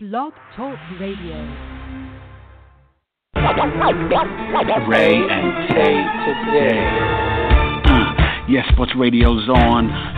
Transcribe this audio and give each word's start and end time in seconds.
Blog 0.00 0.32
Talk 0.54 0.78
Radio. 1.00 1.34
Ray 4.86 5.16
and 5.16 5.68
Tay 5.68 5.96
today. 6.46 6.78
Uh, 7.84 8.46
yes, 8.48 8.64
sports 8.72 8.92
radio's 8.96 9.48
on. 9.48 10.17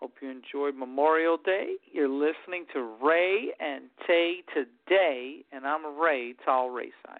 Hope 0.00 0.12
you 0.20 0.30
enjoyed 0.30 0.76
Memorial 0.76 1.38
Day. 1.42 1.76
You're 1.90 2.10
listening 2.10 2.66
to 2.74 2.96
Ray 3.02 3.48
and 3.58 3.84
Tay 4.06 4.42
today, 4.52 5.42
and 5.52 5.66
I'm 5.66 5.98
Ray, 5.98 6.34
Tall 6.44 6.68
Rayside. 6.68 7.18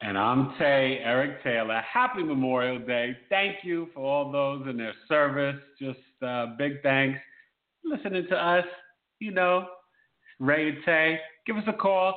And 0.00 0.16
I'm 0.16 0.54
Tay, 0.58 1.00
Eric 1.04 1.42
Taylor. 1.44 1.82
Happy 1.82 2.22
Memorial 2.22 2.78
Day. 2.78 3.14
Thank 3.28 3.56
you 3.62 3.88
for 3.92 4.00
all 4.00 4.32
those 4.32 4.66
in 4.66 4.78
their 4.78 4.94
service. 5.06 5.60
Just 5.78 5.98
uh, 6.26 6.46
big 6.56 6.82
thanks. 6.82 7.18
Listening 7.84 8.26
to 8.30 8.36
us, 8.36 8.64
you 9.18 9.32
know, 9.32 9.66
Ray 10.40 10.70
and 10.70 10.78
Tay. 10.86 11.18
Give 11.46 11.58
us 11.58 11.64
a 11.66 11.74
call. 11.74 12.14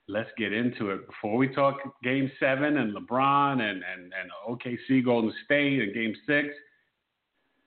Let's 0.08 0.30
get 0.38 0.54
into 0.54 0.92
it. 0.92 1.06
Before 1.06 1.36
we 1.38 1.50
talk 1.50 1.78
game 2.04 2.32
seven 2.40 2.78
and 2.78 2.96
LeBron 2.96 3.62
and, 3.62 3.84
and, 3.84 4.14
and 4.14 4.32
OKC 4.48 5.04
Golden 5.04 5.34
State 5.46 5.82
and 5.82 5.94
game 5.94 6.16
six, 6.26 6.48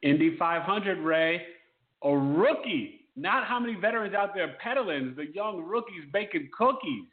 Indy 0.02 0.36
500, 0.38 0.98
Ray, 0.98 1.42
a 2.02 2.10
rookie, 2.10 2.99
not 3.20 3.44
how 3.46 3.58
many 3.60 3.74
veterans 3.74 4.14
out 4.14 4.34
there 4.34 4.54
peddling, 4.62 5.14
the 5.16 5.26
young 5.34 5.62
rookies 5.62 6.04
baking 6.12 6.48
cookies. 6.56 7.04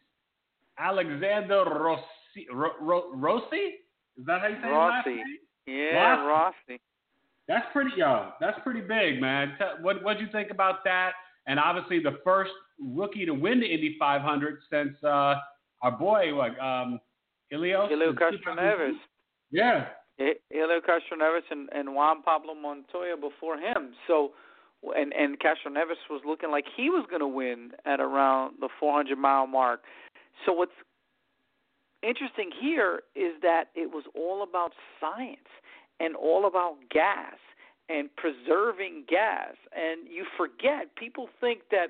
Alexander 0.80 1.64
Rossi, 1.64 2.48
Ro, 2.52 2.70
Ro, 2.80 3.12
Rossi? 3.14 3.80
Is 4.18 4.26
that 4.26 4.42
how 4.42 4.48
you 4.48 4.56
say 4.56 4.62
his 4.68 4.72
last 4.72 5.06
Rossi. 5.08 5.16
name? 5.16 5.26
Yeah, 5.66 6.26
Rossi. 6.26 6.82
That's 7.48 7.66
pretty 7.74 7.92
young. 7.98 8.32
That's 8.40 8.58
pretty 8.64 8.82
big, 8.82 9.20
man. 9.22 9.56
Tell- 9.58 9.78
What 9.82 10.04
what 10.04 10.20
you 10.20 10.28
think 10.32 10.52
about 10.52 10.84
that? 10.84 11.12
And 11.48 11.60
obviously, 11.60 12.00
the 12.00 12.20
first 12.24 12.52
rookie 12.80 13.26
to 13.26 13.32
win 13.34 13.60
the 13.60 13.66
Indy 13.66 13.96
500 13.98 14.60
since 14.70 15.02
uh, 15.04 15.36
our 15.82 15.92
boy, 15.98 16.36
what, 16.36 16.60
um, 16.60 17.00
Ilios? 17.54 17.88
Helio 17.90 18.10
in 18.10 18.16
Castroneves. 18.16 18.98
Yeah. 19.50 19.88
Helio 20.18 20.82
Castroneves 20.82 21.44
and, 21.50 21.70
and 21.72 21.96
Juan 21.96 22.22
Pablo 22.22 22.54
Montoya 22.54 23.16
before 23.16 23.58
him. 23.58 23.94
So, 24.08 24.32
and 24.96 25.14
and 25.14 25.40
Castroneves 25.40 26.10
was 26.10 26.22
looking 26.26 26.52
like 26.52 26.66
he 26.76 26.90
was 26.90 27.06
going 27.10 27.22
to 27.22 27.28
win 27.28 27.72
at 27.86 28.00
around 28.00 28.56
the 28.60 28.70
400 28.80 29.18
mile 29.18 29.48
mark. 29.48 29.82
So 30.46 30.54
what's 30.54 30.72
interesting 32.04 32.52
here 32.60 33.02
is 33.16 33.34
that 33.42 33.66
it 33.76 33.92
was 33.92 34.04
all 34.16 34.44
about 34.44 34.72
science 35.00 35.50
and 36.00 36.16
all 36.16 36.46
about 36.48 36.76
gas 36.92 37.38
and 37.90 38.10
preserving 38.16 39.06
gas. 39.10 39.56
And 39.76 40.08
you 40.08 40.26
forget, 40.36 40.96
people 40.96 41.30
think 41.40 41.62
that, 41.72 41.88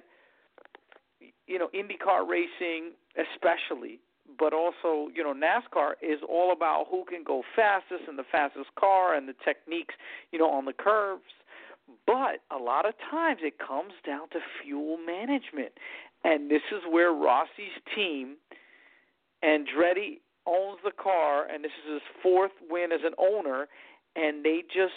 you 1.48 1.60
know, 1.60 1.70
IndyCar 1.74 2.28
racing, 2.28 2.92
especially, 3.18 4.00
but 4.38 4.54
also, 4.54 5.10
you 5.14 5.24
know, 5.24 5.34
NASCAR 5.34 5.94
is 6.02 6.20
all 6.28 6.52
about 6.52 6.86
who 6.90 7.04
can 7.06 7.24
go 7.24 7.44
fastest 7.56 8.04
and 8.08 8.18
the 8.18 8.26
fastest 8.32 8.70
car 8.80 9.16
and 9.16 9.28
the 9.28 9.36
techniques, 9.44 9.96
you 10.32 10.40
know, 10.40 10.50
on 10.50 10.66
the 10.66 10.74
curves. 10.74 11.24
But 12.06 12.44
a 12.52 12.62
lot 12.62 12.86
of 12.86 12.94
times 13.10 13.40
it 13.44 13.56
comes 13.60 13.94
down 14.06 14.30
to 14.30 14.40
fuel 14.62 14.98
management. 14.98 15.74
And 16.24 16.50
this 16.50 16.62
is 16.72 16.82
where 16.90 17.12
Rossi's 17.12 17.78
team, 17.96 18.36
Andretti 19.44 20.20
owns 20.46 20.80
the 20.84 20.92
car, 20.92 21.46
and 21.48 21.64
this 21.64 21.72
is 21.86 21.94
his 21.94 22.02
fourth 22.24 22.52
win 22.70 22.92
as 22.92 23.02
an 23.06 23.14
owner, 23.18 23.68
and 24.16 24.44
they 24.44 24.64
just 24.68 24.94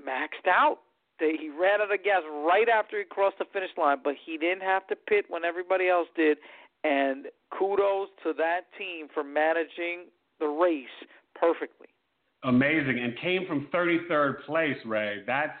maxed 0.00 0.48
out. 0.48 0.78
They, 1.18 1.32
he 1.40 1.48
ran 1.48 1.80
out 1.80 1.92
of 1.92 2.04
gas 2.04 2.22
right 2.44 2.68
after 2.68 2.98
he 2.98 3.04
crossed 3.04 3.38
the 3.38 3.46
finish 3.52 3.70
line, 3.78 3.98
but 4.02 4.14
he 4.24 4.36
didn't 4.36 4.62
have 4.62 4.86
to 4.88 4.96
pit 4.96 5.26
when 5.28 5.44
everybody 5.44 5.88
else 5.88 6.08
did. 6.14 6.38
And 6.84 7.26
kudos 7.56 8.08
to 8.22 8.32
that 8.34 8.62
team 8.76 9.08
for 9.12 9.24
managing 9.24 10.06
the 10.40 10.46
race 10.46 10.86
perfectly. 11.34 11.88
Amazing. 12.44 12.98
And 13.02 13.14
came 13.18 13.46
from 13.46 13.68
33rd 13.72 14.44
place, 14.44 14.76
Ray. 14.84 15.22
That's 15.26 15.56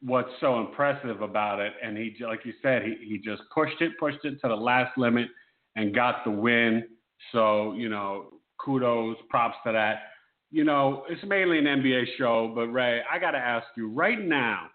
what's 0.00 0.30
so 0.40 0.60
impressive 0.60 1.22
about 1.22 1.60
it. 1.60 1.72
And 1.82 1.96
he, 1.96 2.14
like 2.24 2.44
you 2.44 2.52
said, 2.62 2.82
he, 2.82 2.96
he 3.04 3.18
just 3.18 3.42
pushed 3.52 3.80
it, 3.80 3.92
pushed 3.98 4.24
it 4.24 4.40
to 4.42 4.48
the 4.48 4.54
last 4.54 4.96
limit 4.96 5.28
and 5.76 5.94
got 5.94 6.24
the 6.24 6.30
win. 6.30 6.84
So, 7.32 7.74
you 7.74 7.88
know, 7.88 8.34
kudos, 8.58 9.16
props 9.28 9.56
to 9.66 9.72
that. 9.72 10.02
You 10.50 10.64
know, 10.64 11.04
it's 11.08 11.22
mainly 11.24 11.58
an 11.58 11.64
NBA 11.64 12.04
show, 12.16 12.52
but 12.54 12.68
Ray, 12.68 13.02
I 13.10 13.18
got 13.18 13.32
to 13.32 13.38
ask 13.38 13.66
you 13.76 13.90
right 13.90 14.20
now, 14.24 14.68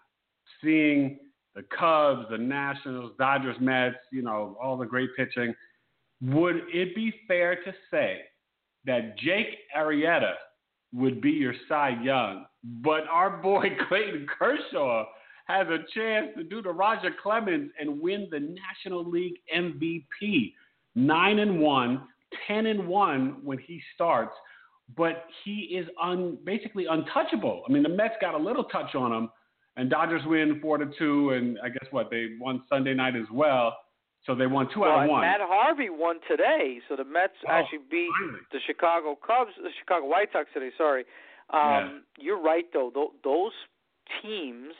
seeing 0.62 1.18
the 1.54 1.64
Cubs, 1.76 2.26
the 2.30 2.38
Nationals, 2.38 3.12
Dodgers, 3.18 3.56
Mets, 3.60 3.96
you 4.12 4.22
know, 4.22 4.56
all 4.62 4.76
the 4.76 4.86
great 4.86 5.10
pitching, 5.16 5.54
would 6.20 6.62
it 6.72 6.94
be 6.94 7.12
fair 7.26 7.56
to 7.56 7.72
say 7.90 8.20
that 8.84 9.18
Jake 9.18 9.46
Arrieta 9.76 10.34
would 10.94 11.20
be 11.20 11.30
your 11.30 11.54
Cy 11.68 11.98
Young, 12.02 12.46
but 12.82 13.02
our 13.10 13.42
boy 13.42 13.70
Clayton 13.88 14.26
Kershaw 14.38 15.04
has 15.46 15.66
a 15.68 15.78
chance 15.94 16.28
to 16.36 16.44
do 16.44 16.62
the 16.62 16.70
Roger 16.70 17.10
Clemens 17.22 17.70
and 17.78 18.00
win 18.00 18.28
the 18.30 18.40
National 18.40 19.04
League 19.04 19.34
MVP? 19.54 20.52
Nine 20.94 21.40
and 21.40 21.60
one, 21.60 22.06
10 22.46 22.66
and 22.66 22.88
one 22.88 23.38
when 23.42 23.58
he 23.58 23.82
starts 23.94 24.32
but 24.96 25.26
he 25.44 25.76
is 25.76 25.88
un, 26.02 26.38
basically 26.44 26.86
untouchable. 26.86 27.62
I 27.68 27.72
mean, 27.72 27.82
the 27.82 27.88
Mets 27.88 28.14
got 28.20 28.34
a 28.34 28.38
little 28.38 28.64
touch 28.64 28.94
on 28.94 29.12
him, 29.12 29.30
and 29.76 29.90
Dodgers 29.90 30.22
win 30.26 30.60
four 30.60 30.78
to 30.78 30.86
two, 30.98 31.30
and 31.30 31.58
I 31.62 31.68
guess 31.68 31.86
what 31.90 32.10
they 32.10 32.30
won 32.38 32.62
Sunday 32.68 32.94
night 32.94 33.16
as 33.16 33.26
well, 33.32 33.76
so 34.26 34.34
they 34.34 34.46
won 34.46 34.68
two 34.72 34.80
well, 34.80 34.90
out 34.92 35.04
of 35.04 35.10
one. 35.10 35.20
Matt 35.22 35.40
Harvey 35.40 35.90
won 35.90 36.16
today, 36.28 36.80
so 36.88 36.96
the 36.96 37.04
Mets 37.04 37.34
Oh, 37.46 37.50
actually 37.52 37.80
beat 37.90 38.10
finally. 38.20 38.40
the 38.52 38.58
Chicago 38.66 39.16
Cubs, 39.26 39.52
the 39.62 39.70
Chicago 39.78 40.06
White 40.06 40.28
Sox 40.32 40.48
today. 40.54 40.70
Sorry. 40.78 41.04
Um, 41.50 42.04
You're 42.18 42.40
right 42.40 42.64
though. 42.72 42.90
Tho- 42.94 43.12
Those 43.22 43.52
teams 44.22 44.74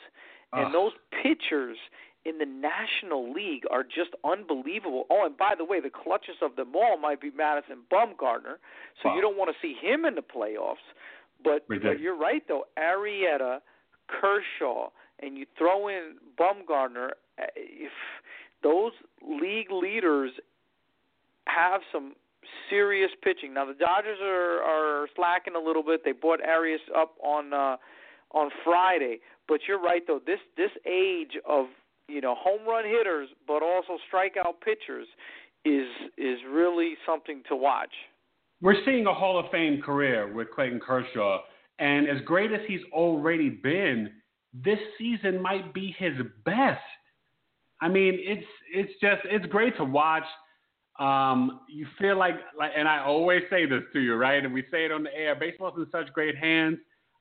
and 0.53 0.67
Ugh. 0.67 0.71
those 0.73 0.91
pitchers 1.23 1.77
in 2.25 2.39
the 2.39 2.45
National 2.45 3.31
League 3.31 3.63
are 3.69 3.83
just 3.83 4.09
unbelievable. 4.23 5.05
Oh, 5.11 5.25
and 5.27 5.37
by 5.37 5.53
the 5.55 5.63
way, 5.65 5.79
the 5.79 5.91
clutches 5.91 6.37
of 6.41 6.55
them 6.55 6.75
all 6.75 6.97
might 6.97 7.21
be 7.21 7.29
Madison 7.29 7.83
Bumgarner, 7.91 8.57
so 9.03 9.09
Wow. 9.09 9.15
you 9.15 9.21
don't 9.21 9.37
want 9.37 9.51
to 9.53 9.57
see 9.61 9.73
him 9.79 10.05
in 10.05 10.15
the 10.15 10.21
playoffs. 10.23 10.81
But, 11.43 11.67
but 11.67 11.99
you're 11.99 12.15
right 12.17 12.41
though. 12.47 12.65
Arrieta, 12.79 13.59
Kershaw, 14.07 14.89
and 15.19 15.37
you 15.37 15.45
throw 15.57 15.87
in 15.87 16.15
Bumgarner. 16.37 17.11
uh, 17.39 17.45
If 17.55 17.91
those 18.65 18.93
league 19.21 19.71
leaders 19.71 20.31
have 21.47 21.81
some 21.91 22.13
serious 22.67 23.11
pitching. 23.23 23.53
Now 23.53 23.65
the 23.65 23.75
Dodgers 23.75 24.17
are 24.21 24.61
are 24.63 25.07
slacking 25.15 25.53
a 25.55 25.59
little 25.59 25.83
bit. 25.83 26.03
They 26.03 26.13
brought 26.13 26.39
Urías 26.41 26.77
up 26.97 27.15
on 27.23 27.53
uh 27.53 27.77
on 28.31 28.49
Friday, 28.63 29.19
but 29.47 29.59
you're 29.67 29.81
right 29.81 30.01
though. 30.07 30.19
This 30.25 30.39
this 30.57 30.71
age 30.87 31.37
of, 31.47 31.67
you 32.07 32.21
know, 32.21 32.33
home 32.35 32.67
run 32.67 32.85
hitters 32.85 33.29
but 33.47 33.61
also 33.61 33.97
strikeout 34.11 34.55
pitchers 34.63 35.07
is 35.63 35.87
is 36.17 36.39
really 36.49 36.95
something 37.05 37.43
to 37.49 37.55
watch. 37.55 37.93
We're 38.61 38.83
seeing 38.83 39.05
a 39.05 39.13
Hall 39.13 39.37
of 39.37 39.51
Fame 39.51 39.79
career 39.81 40.33
with 40.33 40.49
Clayton 40.49 40.79
Kershaw, 40.79 41.41
and 41.77 42.09
as 42.09 42.17
great 42.25 42.51
as 42.51 42.61
he's 42.67 42.81
already 42.91 43.49
been, 43.49 44.09
this 44.53 44.79
season 44.97 45.39
might 45.41 45.71
be 45.73 45.93
his 45.99 46.13
best. 46.45 46.81
I 47.81 47.89
mean, 47.89 48.17
it's 48.19 48.45
it's 48.73 48.91
just 49.01 49.21
it's 49.25 49.45
great 49.47 49.75
to 49.77 49.83
watch. 49.83 50.23
Um, 50.97 51.59
you 51.69 51.85
feel 51.99 52.17
like, 52.17 52.35
like, 52.57 52.71
and 52.77 52.87
I 52.87 53.03
always 53.03 53.41
say 53.49 53.65
this 53.65 53.81
to 53.91 53.99
you, 53.99 54.15
right? 54.15 54.43
And 54.43 54.53
we 54.53 54.61
say 54.71 54.85
it 54.85 54.93
on 54.93 55.03
the 55.03 55.13
air. 55.13 55.35
Baseball's 55.35 55.73
in 55.77 55.87
such 55.91 56.11
great 56.13 56.37
hands. 56.37 56.77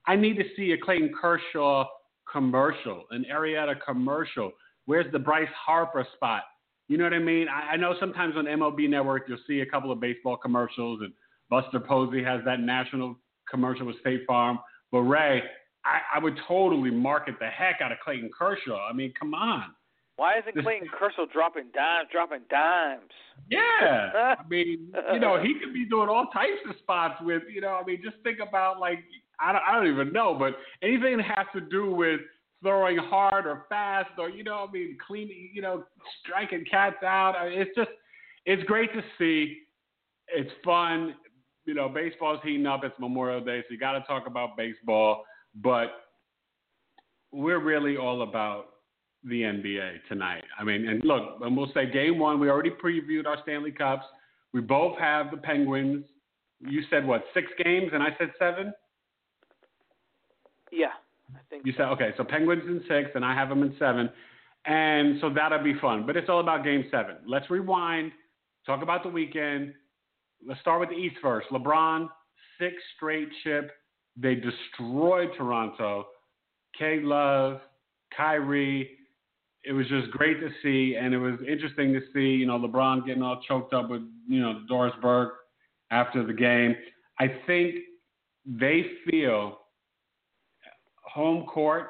I 0.07 0.15
need 0.15 0.37
to 0.37 0.45
see 0.57 0.73
a 0.73 0.79
Clayton 0.79 1.13
Kershaw 1.21 1.85
commercial, 2.31 3.05
an 3.11 3.27
Arrieta 3.33 3.75
commercial, 3.85 4.53
Where's 4.87 5.11
the 5.13 5.19
Bryce 5.19 5.49
Harper 5.67 6.07
spot? 6.15 6.43
You 6.89 6.99
know 6.99 7.05
what 7.05 7.15
I 7.15 7.19
mean? 7.19 7.49
I, 7.49 7.73
I 7.73 7.77
know 7.77 7.95
sometimes 7.99 8.37
on 8.37 8.45
MLB 8.45 8.89
Network 8.89 9.25
you'll 9.29 9.39
see 9.47 9.61
a 9.61 9.67
couple 9.67 9.91
of 9.91 10.01
baseball 10.01 10.37
commercials, 10.37 11.01
and 11.03 11.13
Buster 11.49 11.81
Posey 11.81 12.23
has 12.23 12.41
that 12.45 12.61
national 12.61 13.17
commercial 13.51 13.87
with 13.87 13.99
State 14.01 14.23
Farm. 14.27 14.59
But 14.93 15.01
Ray, 15.01 15.43
I, 15.85 16.01
I 16.17 16.19
would 16.19 16.39
totally 16.47 16.91
market 16.91 17.37
the 17.41 17.47
heck 17.47 17.81
out 17.81 17.93
of 17.93 17.99
Clayton 18.05 18.31
Kershaw. 18.37 18.87
I 18.87 18.93
mean, 18.93 19.13
come 19.19 19.35
on. 19.35 19.65
Why 20.17 20.39
isn't 20.39 20.63
Clayton 20.63 20.89
Kershaw 20.99 21.27
dropping 21.33 21.71
dimes, 21.75 22.09
dropping 22.13 22.43
dimes? 22.51 23.11
Yeah, 23.51 24.35
I 24.39 24.49
mean, 24.49 24.93
you 25.13 25.21
know, 25.21 25.43
he 25.43 25.55
could 25.59 25.75
be 25.75 25.85
doing 25.87 26.09
all 26.09 26.27
types 26.33 26.61
of 26.69 26.77
spots 26.79 27.21
with, 27.23 27.43
you 27.53 27.61
know, 27.61 27.81
I 27.81 27.85
mean, 27.85 28.01
just 28.03 28.17
think 28.23 28.39
about 28.47 28.79
like 28.79 29.01
I 29.41 29.53
don't, 29.53 29.63
I 29.67 29.75
don't 29.75 29.93
even 29.93 30.13
know, 30.13 30.37
but 30.39 30.55
anything 30.83 31.17
that 31.17 31.27
has 31.27 31.47
to 31.55 31.61
do 31.61 31.93
with 31.93 32.21
throwing 32.63 32.97
hard 32.97 33.47
or 33.47 33.67
fast 33.69 34.11
or 34.19 34.31
you 34.31 34.45
know, 34.45 34.67
I 34.69 34.73
mean, 34.73 34.97
cleaning, 35.07 35.51
you 35.53 35.63
know, 35.63 35.85
striking 36.21 36.65
cats 36.71 37.03
out. 37.03 37.35
I 37.37 37.51
mean, 37.51 37.61
it's 37.61 37.75
just, 37.77 37.91
it's 38.47 38.63
great 38.65 38.93
to 38.95 39.03
see. 39.19 39.59
It's 40.29 40.51
fun. 40.65 41.15
You 41.67 41.75
know, 41.75 41.89
baseball's 41.89 42.41
heating 42.43 42.67
up. 42.67 42.85
It's 42.85 42.95
Memorial 42.99 43.41
Day, 43.41 43.61
so 43.61 43.73
you 43.73 43.79
got 43.79 43.93
to 43.93 44.01
talk 44.01 44.27
about 44.27 44.57
baseball. 44.57 45.25
But 45.63 45.89
we're 47.33 47.63
really 47.63 47.97
all 47.97 48.23
about 48.23 48.67
the 49.25 49.43
NBA 49.43 50.01
tonight. 50.09 50.45
I 50.59 50.65
mean, 50.65 50.87
and 50.89 51.03
look, 51.05 51.39
and 51.41 51.57
we'll 51.57 51.71
say 51.73 51.91
game 51.91 52.19
one, 52.19 52.39
we 52.39 52.51
already 52.51 52.71
previewed 52.71 53.27
our 53.27 53.37
Stanley 53.43 53.73
Cups. 53.73 54.05
We 54.53 54.61
both 54.61 54.99
have 54.99 55.31
the 55.31 55.37
Penguins. 55.39 56.05
You 56.61 56.83
said 56.91 57.07
what, 57.07 57.25
six 57.35 57.49
games, 57.63 57.91
and 57.93 58.03
I 58.03 58.09
said 58.19 58.33
seven? 58.39 58.73
Yeah, 60.71 60.89
I 61.35 61.39
think 61.51 61.67
You 61.67 61.73
so. 61.73 61.79
said, 61.79 61.89
okay, 61.91 62.11
so 62.17 62.25
Penguins 62.25 62.63
in 62.67 62.83
six, 62.89 63.11
and 63.15 63.25
I 63.25 63.35
have 63.35 63.49
them 63.49 63.63
in 63.63 63.75
seven. 63.79 64.11
And 64.67 65.19
so 65.21 65.31
that'll 65.33 65.63
be 65.63 65.75
fun. 65.81 66.07
But 66.07 66.17
it's 66.17 66.29
all 66.29 66.41
about 66.41 66.65
game 66.65 66.85
seven. 66.91 67.17
Let's 67.27 67.51
rewind, 67.51 68.13
talk 68.67 68.83
about 68.83 69.03
the 69.03 69.11
weekend. 69.11 69.75
Let's 70.47 70.61
start 70.61 70.81
with 70.81 70.89
the 70.89 70.97
East 70.97 71.17
first. 71.23 71.49
LeBron, 71.51 72.09
six 72.59 72.75
straight 72.97 73.29
chip. 73.43 73.71
They 74.17 74.35
destroyed 74.37 75.31
Toronto. 75.37 76.07
K 76.79 77.01
Love, 77.03 77.61
Kyrie, 78.17 78.91
it 79.65 79.73
was 79.73 79.87
just 79.89 80.11
great 80.11 80.41
to 80.41 80.51
see, 80.63 80.97
and 80.97 81.15
it 81.15 81.19
was 81.19 81.35
interesting 81.49 81.93
to 81.95 82.01
see, 82.13 82.37
you 82.37 82.47
know, 82.47 82.59
LeBron 82.59 83.07
getting 83.07 83.23
all 83.23 83.41
choked 83.49 83.73
up 83.73 83.89
with, 83.89 84.03
you 84.29 84.41
know, 84.41 84.61
Doris 84.69 84.93
Burke 85.01 85.35
after 85.91 86.25
the 86.27 86.33
game. 86.33 86.77
I 87.19 87.29
think 87.47 87.77
they 88.45 88.85
feel 89.09 89.61
home 91.03 91.47
court 91.47 91.87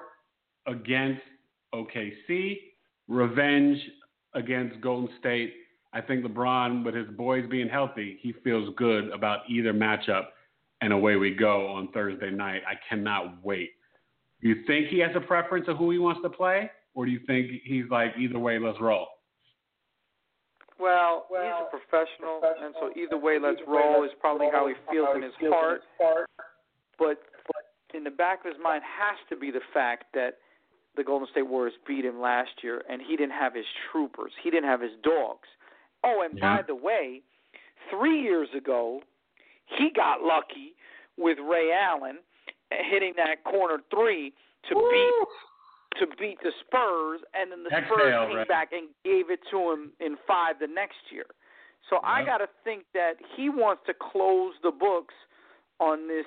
against 0.67 1.23
OKC, 1.75 2.59
revenge 3.09 3.79
against 4.35 4.81
Golden 4.81 5.09
State. 5.19 5.55
I 5.93 6.01
think 6.01 6.25
LeBron, 6.25 6.85
with 6.85 6.95
his 6.95 7.09
boys 7.17 7.45
being 7.51 7.69
healthy, 7.69 8.19
he 8.21 8.33
feels 8.45 8.73
good 8.77 9.11
about 9.11 9.41
either 9.49 9.73
matchup, 9.73 10.27
and 10.81 10.93
away 10.93 11.17
we 11.17 11.35
go 11.35 11.67
on 11.67 11.91
Thursday 11.93 12.31
night. 12.31 12.63
I 12.69 12.75
cannot 12.89 13.45
wait. 13.45 13.71
You 14.41 14.57
think 14.67 14.89
he 14.89 14.99
has 14.99 15.13
a 15.17 15.21
preference 15.21 15.67
of 15.69 15.77
who 15.77 15.91
he 15.91 15.99
wants 15.99 16.21
to 16.23 16.29
play? 16.29 16.71
Or 16.95 17.07
do 17.07 17.13
you 17.13 17.21
think 17.27 17.51
he's 17.65 17.85
like 17.91 18.15
either 18.19 18.39
way, 18.39 18.59
let's 18.59 18.81
roll? 18.81 19.07
Well, 20.79 21.27
he's 21.31 21.39
a 21.39 21.71
professional, 21.71 22.41
and 22.43 22.75
so 22.81 22.91
either 23.01 23.17
way, 23.17 23.39
let's 23.41 23.61
roll 23.67 24.05
is 24.05 24.11
probably 24.21 24.49
how 24.53 24.67
he 24.67 24.75
feels 24.91 25.09
in 25.15 25.23
his 25.23 25.33
heart. 25.43 25.83
But 26.99 27.23
in 27.95 28.03
the 28.05 28.11
back 28.11 28.45
of 28.45 28.53
his 28.53 28.63
mind 28.63 28.83
has 28.83 29.17
to 29.31 29.37
be 29.37 29.51
the 29.51 29.63
fact 29.73 30.07
that 30.15 30.39
the 30.97 31.05
Golden 31.05 31.29
State 31.31 31.47
Warriors 31.47 31.75
beat 31.87 32.05
him 32.05 32.21
last 32.21 32.51
year, 32.63 32.83
and 32.89 33.01
he 33.01 33.17
didn't 33.17 33.33
have 33.33 33.55
his 33.55 33.67
troopers, 33.91 34.33
he 34.43 34.51
didn't 34.51 34.69
have 34.69 34.81
his 34.81 34.93
dogs. 35.03 35.49
Oh, 36.03 36.23
and 36.23 36.39
Yeah. 36.39 36.57
by 36.57 36.63
the 36.63 36.75
way, 36.75 37.23
three 37.91 38.21
years 38.21 38.53
ago, 38.55 39.03
he 39.67 39.91
got 39.91 40.23
lucky 40.23 40.75
with 41.17 41.39
Ray 41.39 41.73
Allen 41.73 42.19
hitting 42.71 43.15
that 43.17 43.45
corner 43.45 43.81
three 43.91 44.33
to 44.69 44.75
beat 44.75 45.29
to 46.01 46.07
beat 46.19 46.39
the 46.43 46.53
Spurs, 46.67 47.21
and 47.35 47.53
then 47.53 47.65
the 47.65 47.71
Spurs 47.71 48.29
came 48.29 48.37
Ray. 48.37 48.45
back 48.45 48.73
and 48.73 48.89
gave 49.05 49.31
it 49.31 49.41
to 49.51 49.71
him 49.71 49.93
in 50.01 50.17
five 50.27 50.59
the 50.59 50.67
next 50.67 51.11
year. 51.11 51.27
So 51.91 52.01
I 52.03 52.25
got 52.25 52.39
to 52.39 52.49
think 52.65 52.85
that 52.95 53.15
he 53.37 53.51
wants 53.51 53.83
to 53.87 53.95
close 53.95 54.55
the 54.63 54.71
books 54.71 55.15
on 55.81 56.09
this 56.09 56.25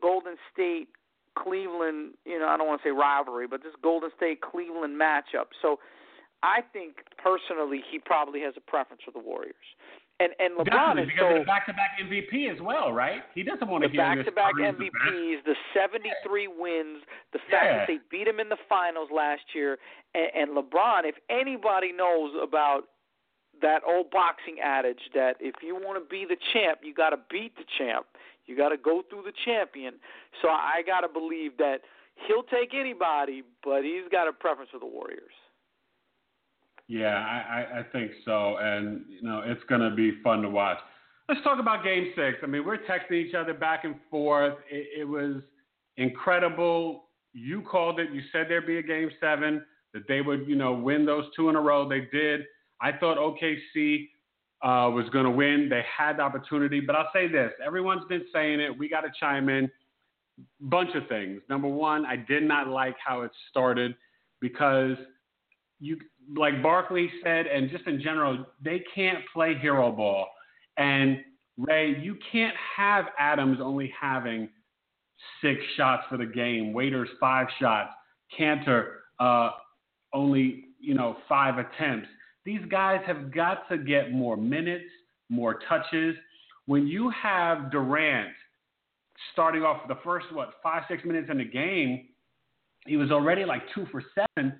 Golden 0.00 0.34
State 0.52 0.88
Cleveland, 1.38 2.14
you 2.26 2.38
know, 2.38 2.48
I 2.48 2.56
don't 2.56 2.66
want 2.66 2.82
to 2.82 2.88
say 2.88 2.90
rivalry, 2.90 3.46
but 3.46 3.62
this 3.62 3.72
Golden 3.82 4.10
State 4.16 4.40
Cleveland 4.42 5.00
matchup. 5.00 5.54
So 5.62 5.78
I 6.42 6.60
think 6.72 6.96
personally 7.16 7.80
he 7.90 7.98
probably 7.98 8.40
has 8.40 8.54
a 8.56 8.60
preference 8.60 9.02
for 9.04 9.12
the 9.12 9.22
Warriors. 9.22 9.54
And 10.22 10.32
and 10.38 10.54
LeBron 10.54 10.64
Definitely, 10.64 11.02
is 11.02 11.08
because 11.08 11.32
so 11.34 11.38
the 11.40 11.44
back-to-back 11.44 11.90
MVP 11.98 12.54
as 12.54 12.60
well, 12.60 12.92
right? 12.92 13.22
He 13.34 13.42
doesn't 13.42 13.66
want 13.68 13.82
to 13.82 13.88
this 13.88 13.96
back-to-back 13.96 14.54
Curry's 14.54 14.74
the. 14.78 14.84
MVPs, 14.86 15.44
the 15.44 15.56
73 15.74 16.46
wins, 16.46 17.02
the 17.32 17.40
fact 17.50 17.64
Yeah. 17.66 17.78
that 17.78 17.86
they 17.88 17.98
beat 18.10 18.28
him 18.28 18.38
in 18.38 18.48
the 18.48 18.58
finals 18.68 19.08
last 19.10 19.42
year, 19.54 19.78
and, 20.14 20.30
and 20.34 20.48
LeBron. 20.56 21.04
If 21.04 21.16
anybody 21.28 21.90
knows 21.90 22.30
about 22.40 22.82
that 23.60 23.82
old 23.86 24.10
boxing 24.10 24.60
adage 24.62 25.10
that 25.14 25.36
if 25.40 25.56
you 25.62 25.74
want 25.74 26.02
to 26.02 26.08
be 26.08 26.24
the 26.28 26.36
champ, 26.52 26.80
you 26.82 26.94
got 26.94 27.10
to 27.10 27.18
beat 27.30 27.56
the 27.56 27.64
champ. 27.78 28.06
You 28.46 28.56
got 28.56 28.70
to 28.70 28.76
go 28.76 29.02
through 29.08 29.22
the 29.22 29.32
champion. 29.44 29.94
So 30.40 30.48
I 30.48 30.82
got 30.86 31.00
to 31.02 31.08
believe 31.08 31.56
that 31.58 31.80
he'll 32.26 32.42
take 32.42 32.74
anybody, 32.74 33.42
but 33.64 33.82
he's 33.82 34.08
got 34.10 34.26
a 34.28 34.32
preference 34.32 34.70
for 34.72 34.78
the 34.80 34.86
Warriors. 34.86 35.32
Yeah, 36.88 37.14
I, 37.16 37.80
I, 37.80 37.82
think 37.92 38.10
so, 38.24 38.56
and 38.60 39.04
you 39.08 39.22
know 39.22 39.42
it's 39.44 39.62
going 39.68 39.80
to 39.80 39.94
be 39.94 40.20
fun 40.22 40.42
to 40.42 40.48
watch. 40.48 40.78
Let's 41.28 41.42
talk 41.42 41.58
about 41.58 41.84
Game 41.84 42.12
Six. 42.14 42.38
I 42.42 42.46
mean, 42.46 42.66
we're 42.66 42.78
texting 42.78 43.12
each 43.12 43.34
other 43.34 43.54
back 43.54 43.84
and 43.84 43.94
forth. 44.10 44.54
It, 44.70 45.00
it 45.00 45.04
was 45.04 45.42
incredible. 45.96 47.04
You 47.32 47.62
called 47.62 47.98
it. 47.98 48.10
You 48.12 48.20
said 48.32 48.46
there'd 48.48 48.66
be 48.66 48.78
a 48.78 48.82
Game 48.82 49.10
Seven, 49.20 49.62
that 49.94 50.08
they 50.08 50.20
would, 50.20 50.46
you 50.48 50.56
know, 50.56 50.72
win 50.72 51.04
those 51.04 51.24
two 51.36 51.48
in 51.48 51.56
a 51.56 51.60
row. 51.60 51.88
They 51.88 52.08
did. 52.12 52.42
I 52.80 52.92
thought 52.92 53.16
OKC 53.16 54.08
uh, 54.62 54.90
was 54.90 55.08
going 55.12 55.24
to 55.24 55.30
win. 55.30 55.68
They 55.68 55.84
had 55.96 56.18
the 56.18 56.22
opportunity, 56.22 56.80
but 56.80 56.96
I'll 56.96 57.10
say 57.12 57.28
this: 57.28 57.52
everyone's 57.64 58.06
been 58.08 58.24
saying 58.32 58.60
it. 58.60 58.76
We 58.76 58.88
got 58.88 59.02
to 59.02 59.12
chime 59.18 59.48
in. 59.48 59.70
Bunch 60.60 60.90
of 60.94 61.06
things. 61.08 61.42
Number 61.48 61.68
one, 61.68 62.06
I 62.06 62.16
did 62.16 62.42
not 62.42 62.68
like 62.68 62.96
how 63.04 63.22
it 63.22 63.30
started 63.50 63.94
because 64.40 64.96
you 65.82 65.98
like 66.36 66.62
Barkley 66.62 67.10
said, 67.22 67.46
and 67.46 67.68
just 67.68 67.86
in 67.86 68.00
general, 68.00 68.46
they 68.64 68.82
can't 68.94 69.18
play 69.32 69.58
hero 69.60 69.90
ball. 69.90 70.28
And 70.78 71.18
Ray, 71.58 71.98
you 72.00 72.16
can't 72.30 72.54
have 72.76 73.06
Adams 73.18 73.58
only 73.60 73.92
having 74.00 74.48
six 75.42 75.60
shots 75.76 76.04
for 76.08 76.16
the 76.16 76.26
game, 76.26 76.72
Waiters 76.72 77.08
five 77.20 77.48
shots, 77.60 77.90
Kanter 78.38 78.86
uh, 79.18 79.50
only 80.14 80.66
you 80.80 80.94
know 80.94 81.16
five 81.28 81.58
attempts. 81.58 82.08
These 82.44 82.62
guys 82.70 83.00
have 83.06 83.34
got 83.34 83.68
to 83.68 83.76
get 83.76 84.12
more 84.12 84.36
minutes, 84.36 84.88
more 85.28 85.58
touches. 85.68 86.14
When 86.66 86.86
you 86.86 87.10
have 87.10 87.72
Durant 87.72 88.30
starting 89.32 89.62
off 89.62 89.88
the 89.88 89.98
first 90.04 90.26
what 90.32 90.54
five 90.62 90.84
six 90.88 91.04
minutes 91.04 91.28
in 91.28 91.38
the 91.38 91.44
game, 91.44 92.06
he 92.86 92.96
was 92.96 93.10
already 93.10 93.44
like 93.44 93.62
two 93.74 93.86
for 93.90 94.02
seven 94.14 94.54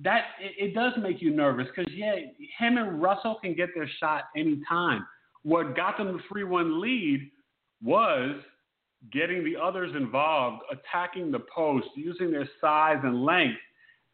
that 0.00 0.22
it, 0.40 0.68
it 0.68 0.74
does 0.74 0.92
make 1.00 1.20
you 1.20 1.30
nervous 1.30 1.66
because 1.74 1.92
yeah, 1.94 2.14
him 2.58 2.78
and 2.78 3.02
Russell 3.02 3.38
can 3.42 3.54
get 3.54 3.70
their 3.74 3.90
shot 4.00 4.24
anytime. 4.36 5.06
What 5.42 5.76
got 5.76 5.96
them 5.98 6.08
the 6.08 6.22
three 6.30 6.44
one 6.44 6.80
lead 6.80 7.30
was 7.82 8.36
getting 9.12 9.44
the 9.44 9.56
others 9.56 9.92
involved, 9.96 10.62
attacking 10.70 11.30
the 11.30 11.40
post, 11.54 11.86
using 11.94 12.30
their 12.30 12.48
size 12.60 12.98
and 13.02 13.24
length. 13.24 13.58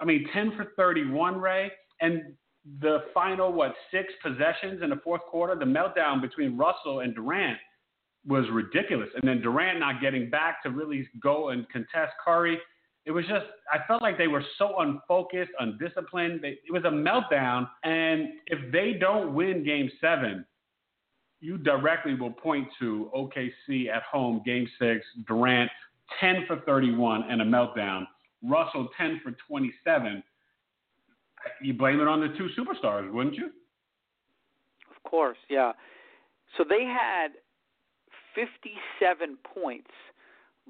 I 0.00 0.04
mean, 0.04 0.26
ten 0.32 0.52
for 0.56 0.72
thirty 0.76 1.06
one, 1.06 1.40
Ray, 1.40 1.70
and 2.00 2.34
the 2.80 3.04
final 3.12 3.52
what 3.52 3.74
six 3.90 4.12
possessions 4.22 4.82
in 4.82 4.90
the 4.90 5.00
fourth 5.04 5.22
quarter, 5.22 5.54
the 5.54 5.64
meltdown 5.64 6.20
between 6.20 6.56
Russell 6.56 7.00
and 7.00 7.14
Durant 7.14 7.58
was 8.26 8.44
ridiculous. 8.50 9.08
And 9.14 9.28
then 9.28 9.42
Durant 9.42 9.80
not 9.80 10.00
getting 10.00 10.30
back 10.30 10.62
to 10.62 10.70
really 10.70 11.06
go 11.22 11.50
and 11.50 11.68
contest 11.68 12.12
Curry 12.24 12.58
it 13.06 13.10
was 13.10 13.24
just 13.26 13.44
I 13.72 13.78
felt 13.86 14.02
like 14.02 14.16
they 14.16 14.28
were 14.28 14.44
so 14.58 14.80
unfocused, 14.80 15.50
undisciplined. 15.58 16.40
They, 16.42 16.58
it 16.66 16.72
was 16.72 16.84
a 16.84 16.88
meltdown, 16.88 17.68
and 17.82 18.28
if 18.46 18.72
they 18.72 18.94
don't 18.94 19.34
win 19.34 19.64
Game 19.64 19.90
Seven, 20.00 20.44
you 21.40 21.58
directly 21.58 22.14
will 22.14 22.30
point 22.30 22.66
to 22.80 23.10
OKC 23.14 23.88
at 23.88 24.02
home, 24.04 24.42
Game 24.44 24.66
Six, 24.78 25.04
Durant 25.26 25.70
ten 26.20 26.44
for 26.46 26.60
thirty-one 26.60 27.24
and 27.28 27.42
a 27.42 27.44
meltdown, 27.44 28.06
Russell 28.42 28.88
ten 28.96 29.20
for 29.22 29.34
twenty-seven. 29.46 30.22
You 31.60 31.74
blame 31.74 32.00
it 32.00 32.08
on 32.08 32.20
the 32.20 32.28
two 32.38 32.48
superstars, 32.58 33.12
wouldn't 33.12 33.34
you? 33.34 33.50
Of 34.90 35.10
course, 35.10 35.36
yeah. 35.50 35.72
So 36.56 36.64
they 36.66 36.84
had 36.84 37.32
57 38.34 39.36
points, 39.44 39.90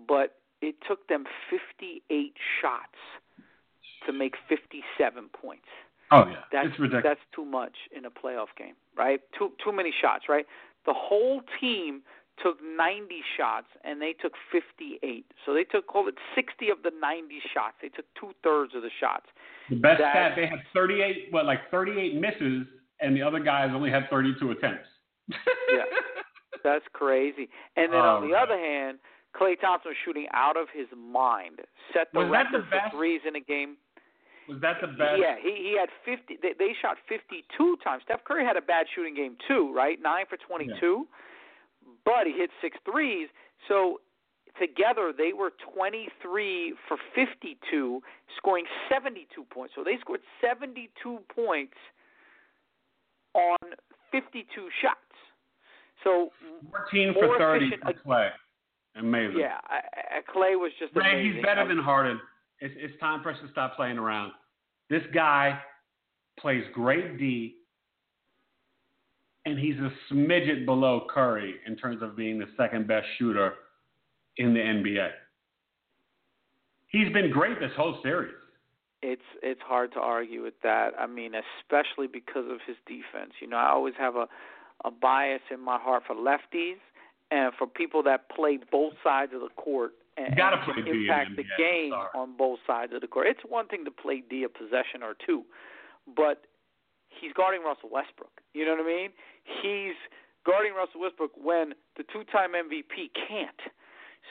but 0.09 0.39
it 0.65 0.77
took 0.89 1.07
them 1.09 1.25
58 1.51 2.33
shots 2.61 2.99
to 4.07 4.13
make 4.13 4.35
57 4.49 5.29
points. 5.33 5.69
Oh 6.11 6.25
yeah, 6.29 6.45
that's 6.53 6.69
it's 6.69 6.79
ridiculous. 6.79 7.05
that's 7.05 7.27
too 7.35 7.45
much 7.45 7.75
in 7.97 8.05
a 8.05 8.11
playoff 8.11 8.53
game, 8.57 8.75
right? 8.97 9.21
Too 9.39 9.51
too 9.65 9.73
many 9.73 9.93
shots, 10.03 10.25
right? 10.29 10.47
The 10.87 10.93
whole 10.95 11.41
team 11.61 12.03
took 12.43 12.59
90 12.63 13.23
shots 13.39 13.69
and 13.85 14.03
they 14.03 14.13
took 14.13 14.33
58. 14.53 15.25
So 15.47 15.55
they 15.55 15.65
took 15.65 15.87
call 15.87 16.09
it 16.09 16.17
60 16.35 16.69
of 16.69 16.79
the 16.83 16.91
90 17.01 17.41
shots. 17.55 17.77
They 17.81 17.89
took 17.89 18.05
two 18.21 18.33
thirds 18.43 18.75
of 18.75 18.83
the 18.83 18.91
shots. 19.01 19.27
The 19.71 19.77
best 19.77 20.01
That- 20.01 20.13
stat 20.13 20.33
they 20.37 20.47
had 20.47 20.61
38, 20.75 21.29
what 21.31 21.47
like 21.47 21.71
38 21.71 22.17
misses, 22.17 22.67
and 23.01 23.17
the 23.17 23.23
other 23.23 23.39
guys 23.41 23.71
only 23.73 23.91
had 23.91 24.11
32 24.11 24.51
attempts. 24.51 24.89
Yeah. 25.29 25.85
That's 26.65 26.85
crazy. 26.93 27.49
And 27.77 27.93
then 27.93 28.01
Oh, 28.01 28.17
on 28.17 28.23
the 28.23 28.29
man. 28.35 28.43
other 28.43 28.59
hand, 28.59 28.99
Klay 29.35 29.61
Thompson 29.61 29.91
was 29.91 29.97
shooting 30.05 30.27
out 30.33 30.57
of 30.57 30.69
his 30.73 30.87
mind. 30.95 31.61
Set 31.93 32.09
the 32.13 32.21
Was 32.21 32.31
that 32.31 32.47
the 32.53 32.59
record 32.59 32.71
for 32.71 32.79
best? 32.79 32.95
threes 32.95 33.21
in 33.27 33.37
a 33.37 33.41
game. 33.41 33.77
Was 34.49 34.61
that 34.61 34.77
the 34.81 34.89
best? 34.89 35.19
Yeah, 35.19 35.37
he 35.41 35.73
he 35.73 35.77
had 35.79 35.89
50. 36.05 36.39
They, 36.43 36.53
they 36.59 36.73
shot 36.81 36.97
52 37.09 37.77
times. 37.83 38.03
Steph 38.05 38.25
Curry 38.25 38.45
had 38.45 38.57
a 38.57 38.63
bad 38.63 38.87
shooting 38.95 39.15
game 39.15 39.37
too, 39.49 39.73
right? 39.75 39.99
Nine 40.01 40.27
for 40.29 40.37
22, 40.37 41.07
but 42.05 42.27
he 42.27 42.33
hit 42.33 42.51
six 42.61 42.77
threes. 42.85 43.29
So 43.69 44.01
together 44.61 45.13
they 45.17 45.33
were 45.33 45.51
23 45.75 46.75
for 46.87 46.99
52, 47.15 48.03
scoring 48.37 48.67
72 48.89 49.27
points. 49.51 49.73
So 49.75 49.83
they 49.83 49.97
scored 50.01 50.21
72 50.41 50.93
points 51.35 51.75
on 53.35 53.59
52 54.13 54.45
shots. 54.81 54.99
So 56.05 56.31
14 56.93 57.15
for 57.15 57.39
30 57.39 57.65
efficient 57.67 57.83
for 57.83 57.93
Klay. 58.07 58.31
Amazing. 58.97 59.39
yeah, 59.41 59.59
I, 59.65 60.19
I, 60.19 60.21
Klay 60.21 60.55
was 60.57 60.71
just 60.79 60.95
Ray, 60.95 61.13
amazing. 61.15 61.35
he's 61.37 61.45
better 61.45 61.67
than 61.67 61.79
Harden. 61.79 62.21
It's, 62.61 62.75
it's 62.79 62.99
time 63.01 63.23
for 63.23 63.31
us 63.33 63.39
to 63.45 63.51
stop 63.51 63.77
playing 63.77 63.99
around. 63.99 64.33
This 64.89 65.03
guy 65.13 65.59
plays 66.39 66.63
great 66.73 67.19
D, 67.19 67.57
and 69.47 69.59
he's 69.59 69.77
a 69.77 69.91
smidget 70.13 70.65
below 70.65 71.07
Curry 71.13 71.57
in 71.67 71.77
terms 71.77 72.03
of 72.03 72.17
being 72.17 72.39
the 72.39 72.47
second 72.57 72.87
best 72.87 73.07
shooter 73.19 73.55
in 74.37 74.55
the 74.55 74.61
NBA. 74.61 75.11
He's 76.89 77.13
been 77.13 77.31
great 77.31 77.59
this 77.59 77.73
whole 77.77 77.99
series. 78.03 78.35
it's 79.03 79.23
it's 79.43 79.61
hard 79.63 79.93
to 79.93 79.99
argue 80.01 80.43
with 80.43 80.55
that. 80.63 80.91
I 80.99 81.07
mean, 81.07 81.33
especially 81.35 82.07
because 82.07 82.45
of 82.51 82.59
his 82.67 82.77
defense. 82.87 83.33
You 83.41 83.49
know, 83.49 83.57
I 83.57 83.71
always 83.71 83.95
have 83.99 84.15
a 84.17 84.27
a 84.85 84.91
bias 84.91 85.43
in 85.53 85.61
my 85.61 85.79
heart 85.79 86.05
for 86.07 86.15
lefties 86.15 86.79
and 87.35 87.51
for 87.59 87.67
people 87.67 88.03
that 88.05 88.31
play 88.31 88.59
both 88.71 88.95
sides 89.03 89.33
of 89.35 89.41
the 89.41 89.51
court 89.57 89.93
and, 90.17 90.29
You 90.31 90.37
gotta 90.37 90.57
and 90.63 90.65
play 90.65 90.75
can 90.77 90.85
D 90.85 90.91
in 90.91 90.97
impact 91.03 91.31
the 91.37 91.43
NBA, 91.43 91.59
game 91.59 91.91
sorry. 91.91 92.09
on 92.15 92.37
both 92.39 92.61
sides 92.67 92.93
of 92.95 93.01
the 93.01 93.09
court. 93.11 93.27
It's 93.27 93.43
one 93.49 93.67
thing 93.67 93.85
to 93.85 93.91
play 93.91 94.23
D 94.23 94.45
a 94.45 94.49
possession 94.49 95.03
or 95.03 95.15
two, 95.27 95.43
but 96.17 96.47
he's 97.11 97.33
guarding 97.35 97.63
Russell 97.67 97.91
Westbrook. 97.91 98.31
You 98.55 98.65
know 98.65 98.77
what 98.79 98.87
I 98.87 98.87
mean? 98.87 99.11
He's 99.43 99.99
guarding 100.47 100.75
Russell 100.75 101.01
Westbrook 101.01 101.33
when 101.35 101.75
the 101.97 102.05
two-time 102.13 102.53
MVP 102.55 103.11
can't. 103.29 103.61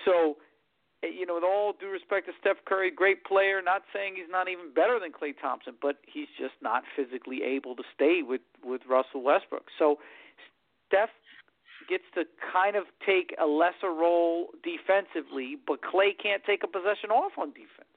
So, 0.06 0.38
eh, 1.04 1.08
you 1.12 1.26
know, 1.26 1.36
with 1.36 1.44
all 1.44 1.74
due 1.78 1.90
respect 1.90 2.28
to 2.28 2.34
Steph 2.40 2.64
Curry, 2.66 2.90
great 2.90 3.26
player. 3.26 3.62
Not 3.62 3.84
saying 3.94 4.14
he's 4.16 4.32
not 4.32 4.48
even 4.48 4.72
better 4.74 5.00
than 5.00 5.12
Klay 5.12 5.34
Thompson, 5.40 5.74
but 5.82 5.98
he's 6.08 6.32
just 6.40 6.56
not 6.62 6.84
physically 6.96 7.44
able 7.44 7.76
to 7.76 7.84
stay 7.94 8.22
with 8.24 8.42
with 8.64 8.82
Russell 8.88 9.22
Westbrook. 9.22 9.68
So, 9.78 10.00
Steph 10.88 11.10
gets 11.88 12.04
to 12.16 12.24
kind 12.54 12.76
of 12.76 12.84
take 13.06 13.36
a 13.42 13.46
lesser 13.46 13.92
role 13.92 14.50
defensively, 14.64 15.58
but 15.68 15.80
Klay 15.82 16.12
can't 16.22 16.44
take 16.46 16.64
a 16.64 16.68
possession 16.68 17.12
off 17.12 17.34
on 17.38 17.50
defense. 17.50 17.90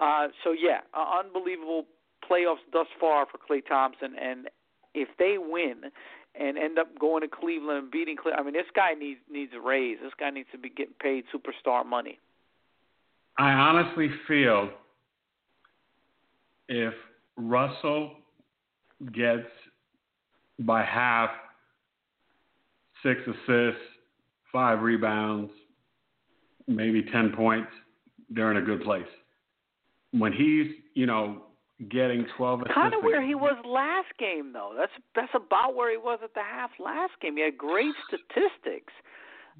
Uh, 0.00 0.28
so 0.44 0.52
yeah, 0.52 0.80
uh, 0.94 1.20
unbelievable 1.20 1.84
playoffs 2.28 2.64
thus 2.72 2.86
far 2.98 3.26
for 3.26 3.38
Klay 3.38 3.66
Thompson, 3.66 4.14
and 4.20 4.48
if 4.94 5.08
they 5.18 5.36
win 5.38 5.90
and 6.38 6.56
end 6.56 6.78
up 6.78 6.98
going 6.98 7.22
to 7.22 7.28
Cleveland 7.28 7.78
and 7.78 7.90
beating 7.90 8.16
Cleveland, 8.16 8.40
I 8.40 8.44
mean, 8.44 8.54
this 8.54 8.70
guy 8.74 8.94
needs 8.94 9.20
needs 9.30 9.52
a 9.54 9.60
raise. 9.60 9.98
This 10.02 10.12
guy 10.18 10.30
needs 10.30 10.48
to 10.52 10.58
be 10.58 10.70
getting 10.70 10.94
paid 11.00 11.24
superstar 11.34 11.84
money. 11.84 12.18
I 13.38 13.52
honestly 13.52 14.08
feel 14.28 14.70
if 16.68 16.94
Russell 17.36 18.12
gets 19.12 19.48
by 20.60 20.84
half 20.84 21.30
six 23.02 23.20
assists, 23.22 23.80
five 24.52 24.80
rebounds, 24.80 25.50
maybe 26.66 27.02
10 27.02 27.32
points, 27.32 27.70
they're 28.28 28.50
in 28.50 28.56
a 28.56 28.62
good 28.62 28.82
place. 28.82 29.06
When 30.12 30.32
he's, 30.32 30.66
you 30.94 31.06
know, 31.06 31.42
getting 31.88 32.26
12 32.36 32.60
assists. 32.60 32.74
Kind 32.74 32.94
of 32.94 33.02
where 33.02 33.26
he 33.26 33.34
was 33.34 33.56
last 33.64 34.08
game, 34.18 34.52
though. 34.52 34.74
That's 34.76 34.92
that's 35.14 35.32
about 35.34 35.74
where 35.74 35.90
he 35.90 35.96
was 35.96 36.18
at 36.22 36.34
the 36.34 36.42
half 36.42 36.70
last 36.78 37.12
game. 37.22 37.36
He 37.36 37.42
had 37.42 37.56
great 37.56 37.94
statistics. 38.06 38.92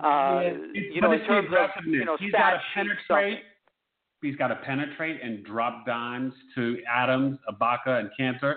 Uh, 0.03 0.41
Yeah, 0.43 0.53
you 0.75 1.01
know, 1.01 1.13
in 1.13 1.21
terms 1.25 1.49
of 1.57 1.87
you 1.87 2.05
know 2.05 2.17
he's 2.19 2.33
got 2.33 2.51
to 2.51 2.61
penetrate. 2.75 3.39
stuff. 3.39 3.47
He's 4.23 4.37
got 4.37 4.49
to 4.49 4.57
penetrate 4.57 5.23
and 5.23 5.45
drop 5.45 5.87
dimes 5.87 6.35
to 6.55 6.79
Adams, 6.95 7.39
Ibaka, 7.49 8.01
and 8.01 8.11
Kanter. 8.21 8.57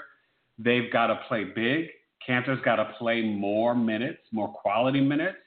They've 0.60 0.92
got 0.92 1.08
to 1.08 1.20
play 1.28 1.46
big. 1.46 1.88
Kanter's 2.25 2.62
got 2.63 2.77
to 2.77 2.94
play 2.98 3.22
more 3.22 3.75
minutes, 3.75 4.20
more 4.32 4.48
quality 4.48 5.01
minutes. 5.01 5.38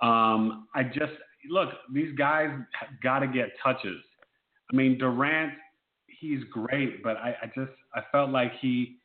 Um, 0.00 0.66
I 0.74 0.82
just 0.84 1.12
look; 1.48 1.70
these 1.92 2.14
guys 2.16 2.50
got 3.02 3.20
to 3.20 3.26
get 3.26 3.50
touches. 3.62 4.02
I 4.72 4.76
mean, 4.76 4.98
Durant, 4.98 5.52
he's 6.06 6.42
great, 6.50 7.02
but 7.02 7.16
I, 7.16 7.36
I 7.42 7.46
just 7.54 7.72
I 7.94 8.00
felt 8.10 8.30
like 8.30 8.52
he. 8.60 8.96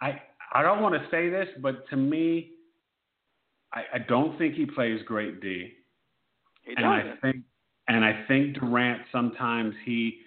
I 0.00 0.20
I 0.52 0.62
don't 0.62 0.80
want 0.80 0.94
to 0.94 1.06
say 1.10 1.28
this, 1.28 1.48
but 1.60 1.88
to 1.90 1.96
me, 1.96 2.52
I, 3.72 3.82
I 3.94 3.98
don't 3.98 4.38
think 4.38 4.54
he 4.54 4.66
plays 4.66 5.00
great 5.06 5.40
D. 5.40 5.72
He 6.62 6.74
and 6.76 6.86
I 6.86 7.02
doesn't. 7.02 7.20
think 7.20 7.36
and 7.88 8.04
I 8.04 8.24
think 8.28 8.58
Durant 8.58 9.02
sometimes 9.10 9.74
he 9.84 10.20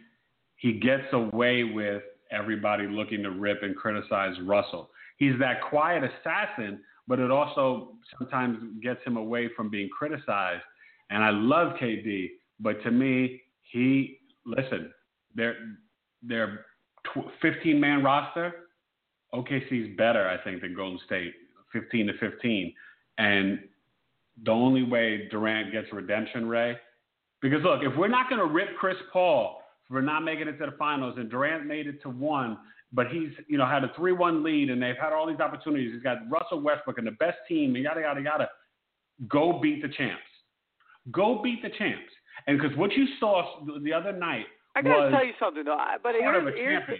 he 0.57 0.73
gets 0.73 1.05
away 1.13 1.63
with 1.63 2.03
everybody 2.31 2.87
looking 2.87 3.23
to 3.23 3.31
rip 3.31 3.63
and 3.63 3.75
criticize 3.75 4.35
Russell. 4.43 4.89
He's 5.17 5.37
that 5.39 5.61
quiet 5.69 6.03
assassin, 6.03 6.79
but 7.07 7.19
it 7.19 7.31
also 7.31 7.93
sometimes 8.17 8.57
gets 8.81 8.99
him 9.05 9.17
away 9.17 9.49
from 9.55 9.69
being 9.69 9.89
criticized. 9.89 10.63
And 11.09 11.23
I 11.23 11.29
love 11.29 11.73
KD, 11.81 12.29
but 12.59 12.81
to 12.83 12.91
me, 12.91 13.41
he 13.61 14.19
listen, 14.45 14.91
they're 15.35 15.55
they're 16.23 16.65
15 17.41 17.79
man 17.79 18.03
roster. 18.03 18.53
OKC's 19.33 19.95
better, 19.97 20.27
I 20.27 20.43
think, 20.43 20.61
than 20.61 20.75
Golden 20.75 20.99
State, 21.05 21.33
15 21.71 22.07
to 22.07 22.13
15. 22.17 22.73
And 23.17 23.59
the 24.43 24.51
only 24.51 24.83
way 24.83 25.27
Durant 25.31 25.71
gets 25.71 25.87
redemption, 25.93 26.49
Ray, 26.49 26.77
because 27.41 27.63
look, 27.63 27.81
if 27.83 27.97
we're 27.97 28.07
not 28.07 28.29
going 28.29 28.45
to 28.45 28.53
rip 28.53 28.75
Chris 28.77 28.97
Paul 29.11 29.60
for 29.91 30.01
not 30.01 30.21
making 30.21 30.47
it 30.47 30.57
to 30.57 30.65
the 30.67 30.77
finals, 30.77 31.15
and 31.17 31.29
Durant 31.29 31.65
made 31.67 31.85
it 31.85 32.01
to 32.03 32.09
one, 32.09 32.57
but 32.93 33.07
he's 33.07 33.29
you 33.47 33.57
know 33.57 33.65
had 33.67 33.83
a 33.83 33.91
three-one 33.95 34.41
lead, 34.43 34.69
and 34.69 34.81
they've 34.81 34.97
had 34.99 35.13
all 35.13 35.27
these 35.27 35.39
opportunities. 35.39 35.93
He's 35.93 36.01
got 36.01 36.17
Russell 36.29 36.61
Westbrook 36.61 36.97
and 36.97 37.05
the 37.05 37.11
best 37.11 37.37
team, 37.47 37.75
and 37.75 37.83
yada 37.83 38.01
yada 38.01 38.21
yada. 38.21 38.49
Go 39.27 39.59
beat 39.61 39.81
the 39.81 39.89
champs. 39.89 40.23
Go 41.11 41.41
beat 41.43 41.61
the 41.61 41.69
champs. 41.77 42.11
And 42.47 42.59
because 42.59 42.75
what 42.77 42.91
you 42.93 43.05
saw 43.19 43.59
the 43.83 43.93
other 43.93 44.13
night 44.13 44.45
I 44.75 44.81
gotta 44.81 45.03
was 45.03 45.11
tell 45.11 45.25
you 45.25 45.33
something 45.39 45.63
though. 45.65 45.75
I- 45.77 45.97
But 46.01 46.13
here's, 46.17 46.55
here's, 46.55 46.79
champion. 46.79 46.99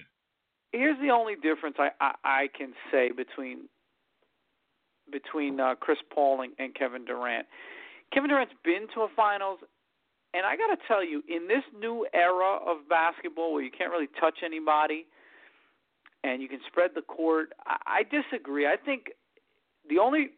here's 0.72 1.00
the 1.00 1.10
only 1.10 1.36
difference 1.36 1.78
I, 1.80 1.90
I, 2.00 2.14
I 2.24 2.48
can 2.56 2.74
say 2.92 3.12
between 3.12 3.70
between 5.12 5.60
uh, 5.60 5.76
Chris 5.76 5.98
Paul 6.14 6.42
and, 6.42 6.54
and 6.60 6.74
Kevin 6.76 7.06
Durant. 7.06 7.46
Kevin 8.14 8.30
Durant's 8.30 8.54
been 8.64 8.88
to 8.94 9.02
a 9.02 9.08
finals, 9.16 9.60
and 10.34 10.46
I 10.46 10.56
got 10.56 10.74
to 10.74 10.78
tell 10.88 11.04
you, 11.04 11.24
in 11.28 11.48
this 11.48 11.64
new 11.78 12.08
era 12.14 12.58
of 12.66 12.88
basketball 12.88 13.54
where 13.54 13.64
you 13.64 13.72
can't 13.72 13.92
really 13.92 14.10
touch 14.20 14.40
anybody 14.46 15.06
and 16.24 16.42
you 16.42 16.48
can 16.48 16.60
spread 16.68 16.92
the 16.96 17.02
court, 17.02 17.54
I, 17.66 17.78
I 17.86 18.04
disagree. 18.04 18.66
I 18.66 18.78
think 18.78 19.12
the 19.90 20.00
only, 20.00 20.30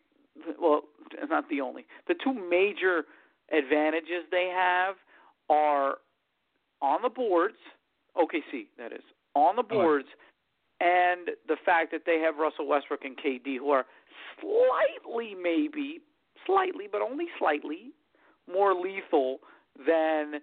well, 0.60 0.82
not 1.30 1.50
the 1.50 1.62
only, 1.62 1.86
the 2.08 2.16
two 2.24 2.34
major 2.34 3.04
advantages 3.52 4.26
they 4.32 4.52
have 4.54 4.96
are 5.50 5.96
on 6.82 7.02
the 7.04 7.10
boards, 7.10 7.58
OKC, 8.18 8.68
that 8.78 8.92
is, 8.92 9.04
on 9.36 9.56
the 9.56 9.64
boards, 9.64 10.08
and 10.80 11.30
the 11.48 11.56
fact 11.64 11.92
that 11.92 12.02
they 12.06 12.20
have 12.20 12.38
Russell 12.38 12.68
Westbrook 12.68 13.06
and 13.06 13.16
KD, 13.18 13.58
who 13.58 13.70
are 13.70 13.86
slightly, 14.42 15.36
maybe, 15.36 16.02
slightly, 16.46 16.86
but 16.92 17.02
only 17.02 17.26
slightly, 17.38 17.92
more 18.52 18.74
lethal 18.74 19.40
than 19.78 20.36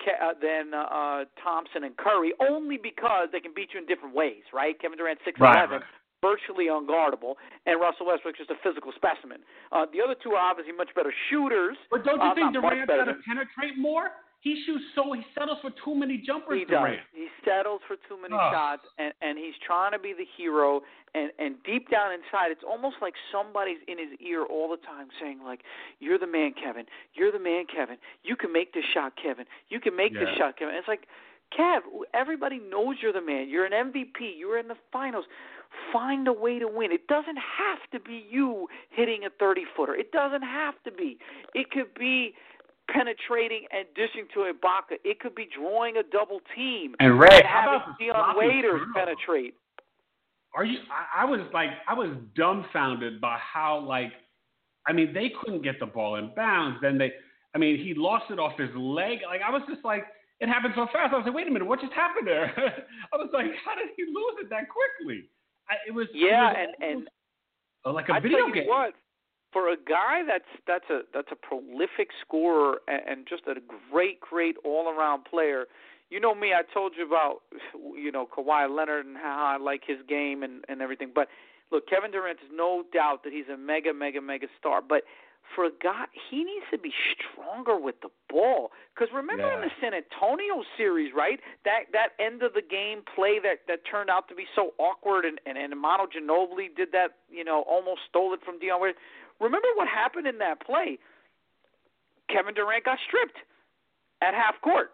uh, 0.00 0.32
than 0.40 0.72
uh, 0.72 0.88
uh, 0.88 1.24
Thompson 1.44 1.84
and 1.84 1.96
Curry, 1.96 2.32
only 2.40 2.78
because 2.78 3.28
they 3.32 3.40
can 3.40 3.52
beat 3.54 3.68
you 3.74 3.80
in 3.80 3.86
different 3.86 4.14
ways, 4.14 4.42
right? 4.52 4.78
Kevin 4.80 4.96
Durant 4.96 5.18
six 5.24 5.38
Right, 5.38 5.56
eleven, 5.56 5.80
right. 5.80 5.84
virtually 6.24 6.66
unguardable, 6.72 7.34
and 7.66 7.78
Russell 7.80 8.06
Westbrook's 8.06 8.38
just 8.38 8.50
a 8.50 8.56
physical 8.64 8.92
specimen. 8.96 9.40
Uh, 9.72 9.84
the 9.92 10.00
other 10.00 10.16
two 10.16 10.32
are 10.32 10.50
obviously 10.50 10.72
much 10.72 10.88
better 10.96 11.12
shooters. 11.28 11.76
But 11.90 12.04
don't 12.04 12.16
you 12.16 12.28
Uh, 12.30 12.34
think 12.34 12.52
not 12.54 12.62
much 12.62 12.72
Durant's 12.72 12.86
better 12.88 13.04
got 13.04 13.12
to 13.12 13.22
penetrate 13.28 13.76
more? 13.76 14.08
He 14.40 14.62
shoots 14.64 14.84
so 14.94 15.12
he 15.12 15.22
settles 15.38 15.58
for 15.60 15.70
too 15.84 15.94
many 15.94 16.18
jumpers. 16.18 16.58
He 16.58 16.64
Durant. 16.64 16.96
does. 16.96 17.06
He 17.12 17.28
settles 17.44 17.80
for 17.86 17.96
too 18.08 18.20
many 18.20 18.34
Oh. 18.34 18.50
shots, 18.52 18.86
and 18.98 19.12
and 19.20 19.38
he's 19.38 19.54
trying 19.58 19.92
to 19.92 19.98
be 19.98 20.12
the 20.12 20.24
hero. 20.36 20.82
And 21.14 21.32
and 21.38 21.60
deep 21.64 21.90
down 21.90 22.12
inside, 22.12 22.50
it's 22.52 22.62
almost 22.62 22.96
like 23.02 23.14
somebody's 23.32 23.78
in 23.88 23.98
his 23.98 24.10
ear 24.20 24.44
all 24.44 24.68
the 24.70 24.76
time, 24.78 25.08
saying 25.20 25.42
like, 25.42 25.62
"You're 25.98 26.18
the 26.18 26.26
man, 26.26 26.52
Kevin. 26.54 26.86
You're 27.14 27.32
the 27.32 27.38
man, 27.40 27.66
Kevin. 27.66 27.98
You 28.22 28.36
can 28.36 28.52
make 28.52 28.72
this 28.72 28.84
shot, 28.94 29.16
Kevin. 29.16 29.46
You 29.68 29.80
can 29.80 29.96
make 29.96 30.14
this 30.14 30.28
shot, 30.36 30.56
Kevin." 30.56 30.74
And 30.74 30.78
It's 30.78 30.88
like, 30.88 31.06
Kev, 31.52 31.82
everybody 32.14 32.60
knows 32.60 33.02
you're 33.02 33.12
the 33.12 33.20
man. 33.20 33.48
You're 33.48 33.64
an 33.64 33.72
MVP. 33.72 34.36
You're 34.38 34.56
in 34.58 34.68
the 34.68 34.76
finals. 34.92 35.24
Find 35.92 36.28
a 36.28 36.32
way 36.32 36.60
to 36.60 36.68
win. 36.68 36.92
It 36.92 37.08
doesn't 37.08 37.38
have 37.38 37.78
to 37.90 37.98
be 37.98 38.24
you 38.30 38.68
hitting 38.90 39.24
a 39.24 39.30
30 39.30 39.64
footer. 39.76 39.94
It 39.96 40.12
doesn't 40.12 40.42
have 40.42 40.80
to 40.84 40.92
be. 40.92 41.18
It 41.54 41.70
could 41.72 41.92
be 41.94 42.34
penetrating 42.92 43.64
and 43.72 43.86
dishing 43.94 44.26
to 44.34 44.52
Ibaka. 44.52 44.98
It 45.04 45.20
could 45.20 45.34
be 45.34 45.48
drawing 45.56 45.96
a 45.96 46.02
double 46.02 46.40
team 46.54 46.94
And 47.00 47.18
Ray, 47.18 47.28
and 47.30 47.46
how 47.46 47.78
having 47.78 47.94
Dion 47.98 48.36
Waiters 48.36 48.80
penetrate. 48.94 49.54
Are 50.54 50.64
you? 50.64 50.78
I, 50.90 51.22
I 51.22 51.24
was 51.24 51.40
like, 51.52 51.70
I 51.88 51.94
was 51.94 52.10
dumbfounded 52.36 53.20
by 53.20 53.38
how 53.38 53.80
like, 53.80 54.12
I 54.86 54.92
mean, 54.92 55.12
they 55.12 55.30
couldn't 55.40 55.62
get 55.62 55.78
the 55.78 55.86
ball 55.86 56.16
in 56.16 56.32
bounds. 56.34 56.78
Then 56.82 56.98
they, 56.98 57.12
I 57.54 57.58
mean, 57.58 57.78
he 57.78 57.94
lost 57.94 58.30
it 58.30 58.38
off 58.38 58.58
his 58.58 58.70
leg. 58.74 59.18
Like 59.26 59.42
I 59.46 59.50
was 59.50 59.62
just 59.68 59.84
like, 59.84 60.04
it 60.40 60.48
happened 60.48 60.74
so 60.74 60.86
fast. 60.92 61.12
I 61.12 61.18
was 61.18 61.26
like, 61.26 61.34
wait 61.34 61.46
a 61.46 61.50
minute, 61.50 61.68
what 61.68 61.80
just 61.80 61.92
happened 61.92 62.26
there? 62.26 62.46
I 63.12 63.16
was 63.16 63.28
like, 63.32 63.46
how 63.64 63.74
did 63.76 63.88
he 63.96 64.04
lose 64.04 64.36
it 64.40 64.50
that 64.50 64.64
quickly? 64.68 65.28
I, 65.68 65.74
it 65.86 65.92
was 65.92 66.08
Yeah, 66.12 66.50
it 66.50 66.56
was 66.56 66.74
and 66.80 66.90
and 66.90 67.08
almost 67.84 67.86
uh, 67.86 67.92
like 67.92 68.08
a 68.08 68.14
I 68.14 68.20
video 68.20 68.50
game. 68.50 68.66
what, 68.66 68.94
for 69.52 69.68
a 69.68 69.76
guy 69.76 70.22
that's 70.26 70.44
that's 70.66 70.88
a 70.90 71.00
that's 71.12 71.28
a 71.32 71.36
prolific 71.36 72.10
scorer 72.20 72.80
and, 72.88 73.02
and 73.08 73.26
just 73.28 73.42
a 73.46 73.54
great 73.90 74.20
great 74.20 74.56
all 74.64 74.88
around 74.88 75.24
player. 75.24 75.66
You 76.10 76.18
know 76.18 76.34
me, 76.34 76.52
I 76.52 76.62
told 76.74 76.92
you 76.96 77.06
about 77.06 77.42
you 77.94 78.10
know 78.12 78.26
Kawhi 78.26 78.74
Leonard 78.74 79.06
and 79.06 79.16
how 79.16 79.56
I 79.58 79.62
like 79.62 79.82
his 79.86 79.98
game 80.08 80.42
and 80.42 80.64
and 80.68 80.80
everything. 80.80 81.10
But 81.14 81.28
look, 81.70 81.88
Kevin 81.88 82.10
Durant 82.10 82.38
is 82.40 82.50
no 82.52 82.84
doubt 82.92 83.24
that 83.24 83.32
he's 83.32 83.48
a 83.52 83.56
mega 83.56 83.92
mega 83.92 84.20
mega 84.20 84.46
star, 84.58 84.80
but 84.86 85.02
for 85.54 85.64
a 85.64 85.70
guy, 85.82 86.04
he 86.30 86.44
needs 86.44 86.66
to 86.70 86.78
be 86.78 86.92
stronger 87.10 87.78
with 87.78 88.00
the 88.02 88.08
ball. 88.28 88.70
Because 88.94 89.12
remember 89.14 89.50
in 89.50 89.60
the 89.62 89.70
San 89.80 89.92
Antonio 89.94 90.62
series, 90.76 91.12
right? 91.14 91.40
That 91.64 91.90
that 91.92 92.10
end 92.20 92.42
of 92.42 92.54
the 92.54 92.62
game 92.62 93.02
play 93.14 93.38
that 93.42 93.66
that 93.66 93.80
turned 93.90 94.10
out 94.10 94.28
to 94.28 94.34
be 94.34 94.46
so 94.54 94.74
awkward, 94.78 95.24
and 95.24 95.40
and, 95.46 95.58
and 95.58 95.74
Manu 95.80 96.04
Ginobili 96.06 96.74
did 96.74 96.92
that, 96.92 97.18
you 97.30 97.44
know, 97.44 97.64
almost 97.68 98.02
stole 98.08 98.34
it 98.34 98.40
from 98.44 98.58
Waiters. 98.60 98.94
Remember 99.40 99.68
what 99.74 99.88
happened 99.88 100.26
in 100.26 100.38
that 100.38 100.60
play? 100.64 100.98
Kevin 102.28 102.54
Durant 102.54 102.84
got 102.84 102.98
stripped 103.06 103.38
at 104.22 104.34
half 104.34 104.60
court. 104.60 104.92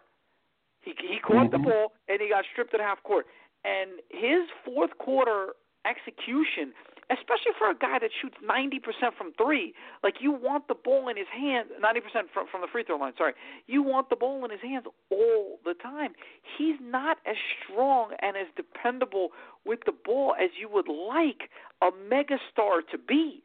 He 0.81 0.95
he 0.99 1.19
caught 1.19 1.51
the 1.51 1.57
Mhm. 1.57 1.65
ball 1.65 1.93
and 2.07 2.21
he 2.21 2.29
got 2.29 2.45
stripped 2.45 2.73
at 2.73 2.79
half 2.79 3.03
court. 3.03 3.27
And 3.63 4.01
his 4.09 4.49
fourth 4.63 4.97
quarter 4.97 5.53
execution, 5.85 6.73
especially 7.09 7.53
for 7.57 7.69
a 7.69 7.75
guy 7.75 7.99
that 7.99 8.11
shoots 8.13 8.37
90% 8.41 9.15
from 9.15 9.33
3, 9.33 9.73
like 10.03 10.21
you 10.21 10.31
want 10.31 10.67
the 10.67 10.75
ball 10.75 11.07
in 11.09 11.17
his 11.17 11.27
hand, 11.27 11.69
90% 11.79 12.29
from 12.31 12.47
from 12.47 12.61
the 12.61 12.67
free 12.67 12.83
throw 12.83 12.97
line, 12.97 13.15
sorry. 13.17 13.33
You 13.65 13.81
want 13.83 14.09
the 14.09 14.15
ball 14.15 14.43
in 14.45 14.51
his 14.51 14.61
hands 14.61 14.87
all 15.09 15.59
the 15.63 15.73
time. 15.73 16.15
He's 16.57 16.79
not 16.79 17.19
as 17.25 17.37
strong 17.63 18.13
and 18.19 18.37
as 18.37 18.47
dependable 18.55 19.33
with 19.65 19.83
the 19.85 19.91
ball 19.91 20.35
as 20.39 20.49
you 20.57 20.69
would 20.69 20.87
like 20.87 21.49
a 21.81 21.91
megastar 21.91 22.87
to 22.89 22.97
be. 22.97 23.43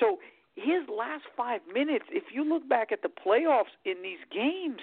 So 0.00 0.20
his 0.56 0.86
last 0.88 1.24
five 1.36 1.60
minutes, 1.72 2.04
if 2.10 2.24
you 2.32 2.48
look 2.48 2.68
back 2.68 2.92
at 2.92 3.02
the 3.02 3.08
playoffs 3.08 3.74
in 3.84 4.02
these 4.02 4.22
games, 4.32 4.78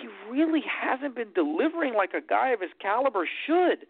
he 0.00 0.08
really 0.30 0.62
hasn't 0.64 1.14
been 1.14 1.32
delivering 1.34 1.94
like 1.94 2.14
a 2.14 2.26
guy 2.26 2.50
of 2.50 2.60
his 2.60 2.70
caliber 2.80 3.28
should. 3.46 3.86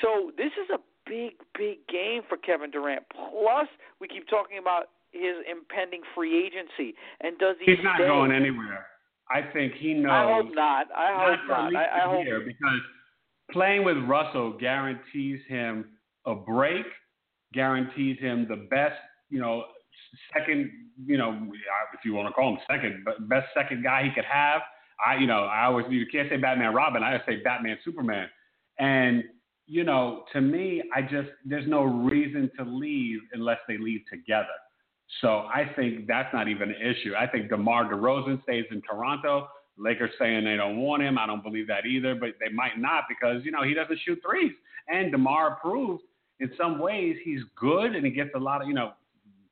So 0.00 0.32
this 0.36 0.52
is 0.56 0.70
a 0.72 0.78
big, 1.06 1.34
big 1.56 1.86
game 1.88 2.22
for 2.28 2.36
Kevin 2.38 2.70
Durant. 2.70 3.04
Plus, 3.12 3.68
we 4.00 4.08
keep 4.08 4.28
talking 4.28 4.58
about 4.58 4.88
his 5.12 5.36
impending 5.50 6.00
free 6.14 6.44
agency, 6.46 6.94
and 7.20 7.38
does 7.38 7.56
he 7.60 7.74
He's 7.74 7.84
not 7.84 7.96
stay? 7.96 8.06
going 8.06 8.32
anywhere. 8.32 8.86
I 9.30 9.42
think 9.52 9.74
he 9.74 9.94
knows. 9.94 10.10
I 10.10 10.32
hope 10.34 10.54
not. 10.54 10.86
I 10.96 11.30
hope 11.30 11.40
not. 11.48 11.66
least 11.68 11.76
I, 11.76 11.98
I 11.98 12.08
hope. 12.08 12.24
because 12.46 12.80
playing 13.50 13.84
with 13.84 13.96
Russell 14.08 14.56
guarantees 14.58 15.40
him 15.48 15.86
a 16.26 16.34
break, 16.34 16.84
guarantees 17.52 18.18
him 18.20 18.46
the 18.48 18.66
best, 18.70 18.94
you 19.30 19.40
know, 19.40 19.64
second, 20.32 20.70
you 21.04 21.18
know, 21.18 21.48
if 21.94 22.04
you 22.04 22.14
want 22.14 22.28
to 22.28 22.32
call 22.32 22.50
him 22.54 22.58
second, 22.70 23.02
but 23.04 23.28
best 23.28 23.46
second 23.54 23.82
guy 23.82 24.04
he 24.04 24.10
could 24.10 24.24
have. 24.24 24.62
I, 25.04 25.16
you 25.16 25.26
know, 25.26 25.44
I 25.44 25.66
always 25.66 25.86
you 25.90 26.06
can't 26.10 26.28
say 26.30 26.36
Batman 26.36 26.74
Robin. 26.74 27.02
I 27.02 27.20
say 27.26 27.36
Batman 27.42 27.78
Superman, 27.84 28.28
and 28.78 29.24
you 29.66 29.84
know, 29.84 30.24
to 30.32 30.40
me, 30.40 30.82
I 30.94 31.02
just 31.02 31.28
there's 31.44 31.68
no 31.68 31.82
reason 31.82 32.50
to 32.58 32.64
leave 32.64 33.20
unless 33.32 33.58
they 33.68 33.78
leave 33.78 34.02
together. 34.10 34.46
So 35.20 35.28
I 35.28 35.70
think 35.76 36.06
that's 36.06 36.32
not 36.32 36.48
even 36.48 36.70
an 36.70 36.76
issue. 36.80 37.14
I 37.18 37.26
think 37.26 37.48
DeMar 37.48 37.92
DeRozan 37.92 38.42
stays 38.42 38.64
in 38.70 38.82
Toronto. 38.82 39.48
Lakers 39.78 40.10
saying 40.18 40.44
they 40.44 40.56
don't 40.56 40.78
want 40.78 41.02
him. 41.02 41.18
I 41.18 41.26
don't 41.26 41.42
believe 41.42 41.66
that 41.68 41.84
either, 41.84 42.14
but 42.14 42.30
they 42.40 42.52
might 42.52 42.78
not 42.78 43.04
because 43.08 43.44
you 43.44 43.50
know 43.50 43.62
he 43.62 43.74
doesn't 43.74 43.98
shoot 44.04 44.18
threes. 44.26 44.52
And 44.88 45.12
DeMar 45.12 45.56
proved 45.56 46.02
in 46.40 46.50
some 46.56 46.78
ways 46.78 47.16
he's 47.24 47.40
good 47.58 47.94
and 47.94 48.04
he 48.04 48.12
gets 48.12 48.30
a 48.34 48.38
lot 48.38 48.62
of 48.62 48.68
you 48.68 48.74
know 48.74 48.92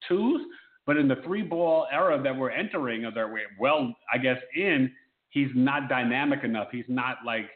twos. 0.09 0.41
But 0.87 0.99
in 0.99 1.09
the 1.09 1.17
three 1.25 1.43
ball 1.43 1.87
era 1.91 2.23
that 2.23 2.37
we're 2.37 2.51
entering, 2.51 3.05
or 3.07 3.11
that 3.13 3.31
we're 3.31 3.47
well, 3.59 3.95
I 4.13 4.19
guess 4.19 4.39
in, 4.55 4.93
he's 5.31 5.49
not 5.55 5.89
dynamic 5.89 6.45
enough. 6.45 6.69
He's 6.71 6.85
not 6.89 7.19
like 7.25 7.47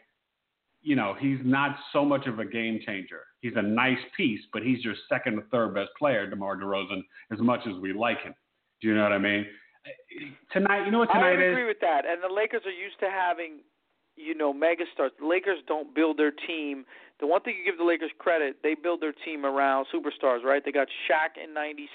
you 0.81 0.95
know, 0.95 1.15
he's 1.19 1.39
not 1.43 1.75
so 1.91 2.05
much 2.05 2.25
of 2.25 2.39
a 2.39 2.45
game 2.45 2.79
changer. 2.85 3.21
He's 3.41 3.53
a 3.55 3.61
nice 3.61 3.97
piece, 4.15 4.41
but 4.53 4.63
he's 4.63 4.83
your 4.83 4.95
second 5.09 5.37
or 5.37 5.43
third 5.51 5.75
best 5.75 5.89
player, 5.97 6.29
DeMar 6.29 6.57
DeRozan, 6.57 7.01
as 7.31 7.39
much 7.39 7.61
as 7.67 7.79
we 7.81 7.93
like 7.93 8.21
him. 8.21 8.33
Do 8.81 8.87
you 8.87 8.95
know 8.95 9.03
what 9.03 9.11
I 9.11 9.17
mean? 9.17 9.45
Tonight, 10.51 10.85
you 10.85 10.91
know 10.91 10.99
what 10.99 11.09
I 11.09 11.13
tonight 11.13 11.45
is? 11.45 11.51
agree 11.51 11.67
with 11.67 11.79
that. 11.81 12.05
And 12.05 12.21
the 12.23 12.33
Lakers 12.33 12.61
are 12.65 12.71
used 12.71 12.99
to 12.99 13.09
having, 13.09 13.59
you 14.15 14.35
know, 14.35 14.53
megastars. 14.53 15.09
The 15.19 15.27
Lakers 15.27 15.59
don't 15.67 15.93
build 15.93 16.17
their 16.17 16.31
team. 16.31 16.85
The 17.19 17.27
one 17.27 17.41
thing 17.41 17.55
you 17.57 17.69
give 17.69 17.77
the 17.77 17.85
Lakers 17.85 18.11
credit, 18.17 18.57
they 18.63 18.75
build 18.75 19.01
their 19.01 19.13
team 19.25 19.45
around 19.45 19.87
superstars, 19.93 20.43
right? 20.43 20.63
They 20.63 20.71
got 20.71 20.87
Shaq 21.09 21.41
in 21.41 21.53
ninety. 21.53 21.87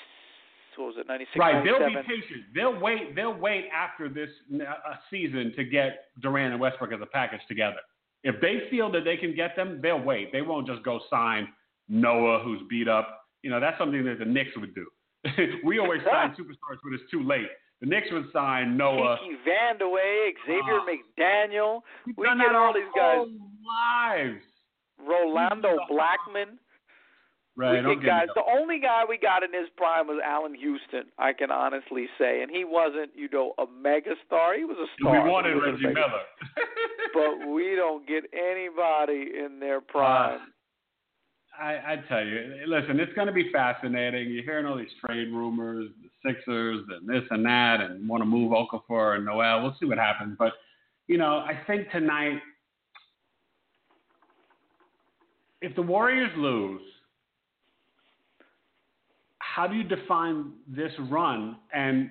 What 0.77 0.87
was 0.89 0.97
it? 0.99 1.07
Ninety 1.09 1.25
six. 1.27 1.39
Right, 1.39 1.65
they'll 1.65 1.79
be 1.87 1.95
patient. 2.07 2.45
They'll 2.55 2.79
wait. 2.81 3.15
They'll 3.15 3.35
wait 3.39 3.67
after 3.75 4.09
this 4.09 4.29
uh, 4.55 4.95
season 5.11 5.53
to 5.57 5.65
get 5.65 6.07
Durant 6.21 6.53
and 6.53 6.61
Westbrook 6.61 6.93
as 6.93 7.01
a 7.03 7.07
package 7.07 7.41
together. 7.49 7.79
If 8.23 8.41
they 8.41 8.69
feel 8.71 8.91
that 8.93 9.05
they 9.05 9.17
can 9.17 9.35
get 9.35 9.55
them, 9.57 9.81
they'll 9.83 10.01
wait. 10.03 10.33
They 10.33 10.43
won't 10.43 10.67
just 10.67 10.83
go 10.83 11.01
sign 11.11 11.49
Noah, 11.89 12.43
who's 12.43 12.61
beat 12.71 12.89
up. 12.89 13.21
You 13.43 13.51
know, 13.51 13.61
that's 13.61 13.77
something 13.79 14.05
that 14.05 14.19
the 14.19 14.25
Knicks 14.25 14.51
would 14.57 14.75
do. 14.75 14.87
we 15.65 15.79
always 15.79 16.01
sign 16.11 16.31
superstars 16.39 16.79
when 16.83 16.95
it's 16.95 17.11
too 17.11 17.23
late. 17.23 17.49
The 17.81 17.87
Knicks 17.87 18.07
would 18.13 18.27
sign 18.33 18.77
Noah. 18.79 19.19
Kiki 19.23 19.37
Vandeweghe, 19.47 20.31
Xavier 20.47 20.81
Ah. 20.81 20.87
McDaniel. 20.89 21.81
We've 22.07 22.17
get 22.17 22.55
all 22.55 22.73
these 22.73 22.85
guys. 22.97 23.27
lives. 23.67 24.43
Rolando 24.99 25.77
Blackman. 25.89 26.59
Right, 27.57 27.87
we 27.87 27.95
get 27.97 28.05
guys. 28.05 28.27
The 28.35 28.43
only 28.51 28.81
guy 28.81 29.05
we 29.09 29.17
got 29.17 29.45
in 29.45 29.53
his 29.53 29.69
prime 29.77 30.09
was 30.09 30.21
Allan 30.25 30.55
Houston. 30.57 31.05
I 31.19 31.33
can 31.33 31.53
honestly 31.53 32.07
say, 32.19 32.43
and 32.43 32.51
he 32.51 32.64
wasn't, 32.64 33.11
you 33.14 33.29
know, 33.33 33.55
a 33.59 33.64
mega 33.81 34.14
star. 34.27 34.57
He 34.57 34.64
was 34.64 34.77
a 34.77 34.90
star. 34.99 35.23
but 35.23 35.31
wanted 35.31 35.55
he 35.55 35.61
wasn't 35.61 35.85
a 35.85 35.88
Reggie 35.88 35.95
Miller. 35.95 36.25
but 37.14 37.49
we 37.53 37.77
don't 37.77 38.09
get 38.09 38.25
anybody 38.33 39.31
in 39.38 39.61
their 39.61 39.77
ah. 39.88 39.93
prime. 39.93 40.40
I, 41.57 41.93
I 41.93 41.97
tell 42.09 42.25
you, 42.25 42.64
listen, 42.67 42.99
it's 42.99 43.12
going 43.12 43.29
to 43.29 43.33
be 43.33 43.53
fascinating. 43.53 44.33
You're 44.33 44.43
hearing 44.43 44.67
all 44.67 44.77
these 44.77 44.88
trade 45.05 45.29
rumors, 45.33 45.88
the 46.03 46.29
Sixers, 46.29 46.85
and 46.88 47.09
this 47.09 47.23
and 47.31 47.45
that, 47.47 47.81
and 47.81 48.09
want 48.09 48.23
to 48.23 48.27
move 48.27 48.51
Okafor 48.51 49.14
and 49.14 49.25
Noel. 49.25 49.62
We'll 49.62 49.77
see 49.79 49.87
what 49.87 49.99
happens. 49.99 50.35
But, 50.37 50.55
you 51.07 51.19
know, 51.19 51.38
I 51.38 51.61
think 51.69 51.88
tonight, 51.93 52.40
if 55.62 55.77
the 55.77 55.83
Warriors 55.83 56.33
lose, 56.37 56.81
how 59.55 59.69
do 59.69 59.77
you 59.77 59.85
define 59.85 60.53
this 60.67 60.90
run? 61.11 61.57
And 61.73 62.11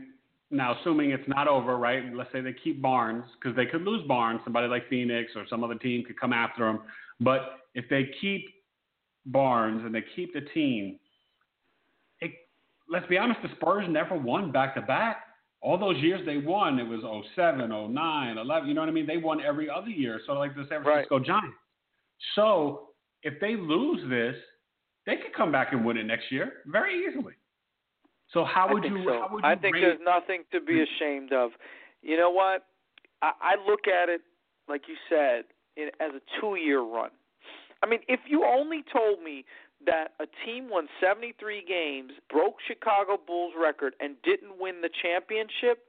now, 0.49 0.77
assuming 0.79 1.11
it's 1.11 1.27
not 1.27 1.47
over, 1.47 1.77
right? 1.77 2.03
Let's 2.13 2.31
say 2.31 2.39
they 2.39 2.53
keep 2.53 2.81
Barnes, 2.81 3.25
because 3.37 3.55
they 3.55 3.65
could 3.65 3.81
lose 3.81 4.07
Barnes. 4.07 4.39
Somebody 4.43 4.67
like 4.67 4.87
Phoenix 4.89 5.31
or 5.35 5.45
some 5.49 5.63
other 5.63 5.75
team 5.75 6.05
could 6.05 6.19
come 6.19 6.31
after 6.31 6.63
them. 6.63 6.81
But 7.19 7.59
if 7.73 7.85
they 7.89 8.09
keep 8.21 8.45
Barnes 9.25 9.81
and 9.83 9.93
they 9.93 10.03
keep 10.15 10.33
the 10.33 10.41
team, 10.53 10.99
it, 12.21 12.31
let's 12.89 13.07
be 13.07 13.17
honest, 13.17 13.41
the 13.41 13.49
Spurs 13.55 13.85
never 13.89 14.15
won 14.15 14.51
back 14.51 14.75
to 14.75 14.81
back. 14.81 15.17
All 15.61 15.77
those 15.77 15.97
years 15.97 16.21
they 16.25 16.37
won, 16.37 16.79
it 16.79 16.87
was 16.87 17.01
07, 17.35 17.69
09, 17.69 18.37
11. 18.37 18.69
You 18.69 18.75
know 18.75 18.81
what 18.81 18.89
I 18.89 18.93
mean? 18.93 19.07
They 19.07 19.17
won 19.17 19.41
every 19.41 19.69
other 19.69 19.89
year. 19.89 20.21
So 20.27 20.33
like 20.33 20.55
the 20.55 20.65
San 20.69 20.83
Francisco 20.83 21.19
Giants. 21.19 21.57
So 22.35 22.89
if 23.23 23.33
they 23.41 23.55
lose 23.55 24.01
this, 24.09 24.35
they 25.05 25.15
could 25.15 25.33
come 25.35 25.51
back 25.51 25.73
and 25.73 25.85
win 25.85 25.97
it 25.97 26.05
next 26.05 26.31
year 26.31 26.53
very 26.67 27.05
easily. 27.05 27.33
So 28.31 28.43
how 28.45 28.71
would 28.71 28.83
you? 28.83 29.03
so. 29.05 29.11
How 29.13 29.27
would 29.31 29.43
you 29.43 29.49
I 29.49 29.55
think 29.55 29.75
rate- 29.75 29.81
there's 29.81 29.99
nothing 30.03 30.43
to 30.51 30.61
be 30.61 30.77
hmm. 30.77 30.83
ashamed 30.83 31.33
of. 31.33 31.51
You 32.01 32.17
know 32.17 32.29
what? 32.29 32.65
I, 33.21 33.31
I 33.41 33.69
look 33.69 33.87
at 33.87 34.09
it 34.09 34.21
like 34.67 34.83
you 34.87 34.95
said, 35.09 35.45
in, 35.75 35.89
as 35.99 36.11
a 36.15 36.21
two-year 36.39 36.81
run. 36.81 37.09
I 37.81 37.87
mean, 37.87 37.99
if 38.07 38.21
you 38.27 38.45
only 38.45 38.83
told 38.91 39.21
me 39.21 39.45
that 39.85 40.13
a 40.21 40.25
team 40.45 40.69
won 40.69 40.87
73 41.01 41.65
games, 41.67 42.13
broke 42.29 42.55
Chicago 42.65 43.17
Bulls 43.25 43.53
record, 43.59 43.93
and 43.99 44.15
didn't 44.23 44.59
win 44.59 44.81
the 44.81 44.89
championship, 45.01 45.83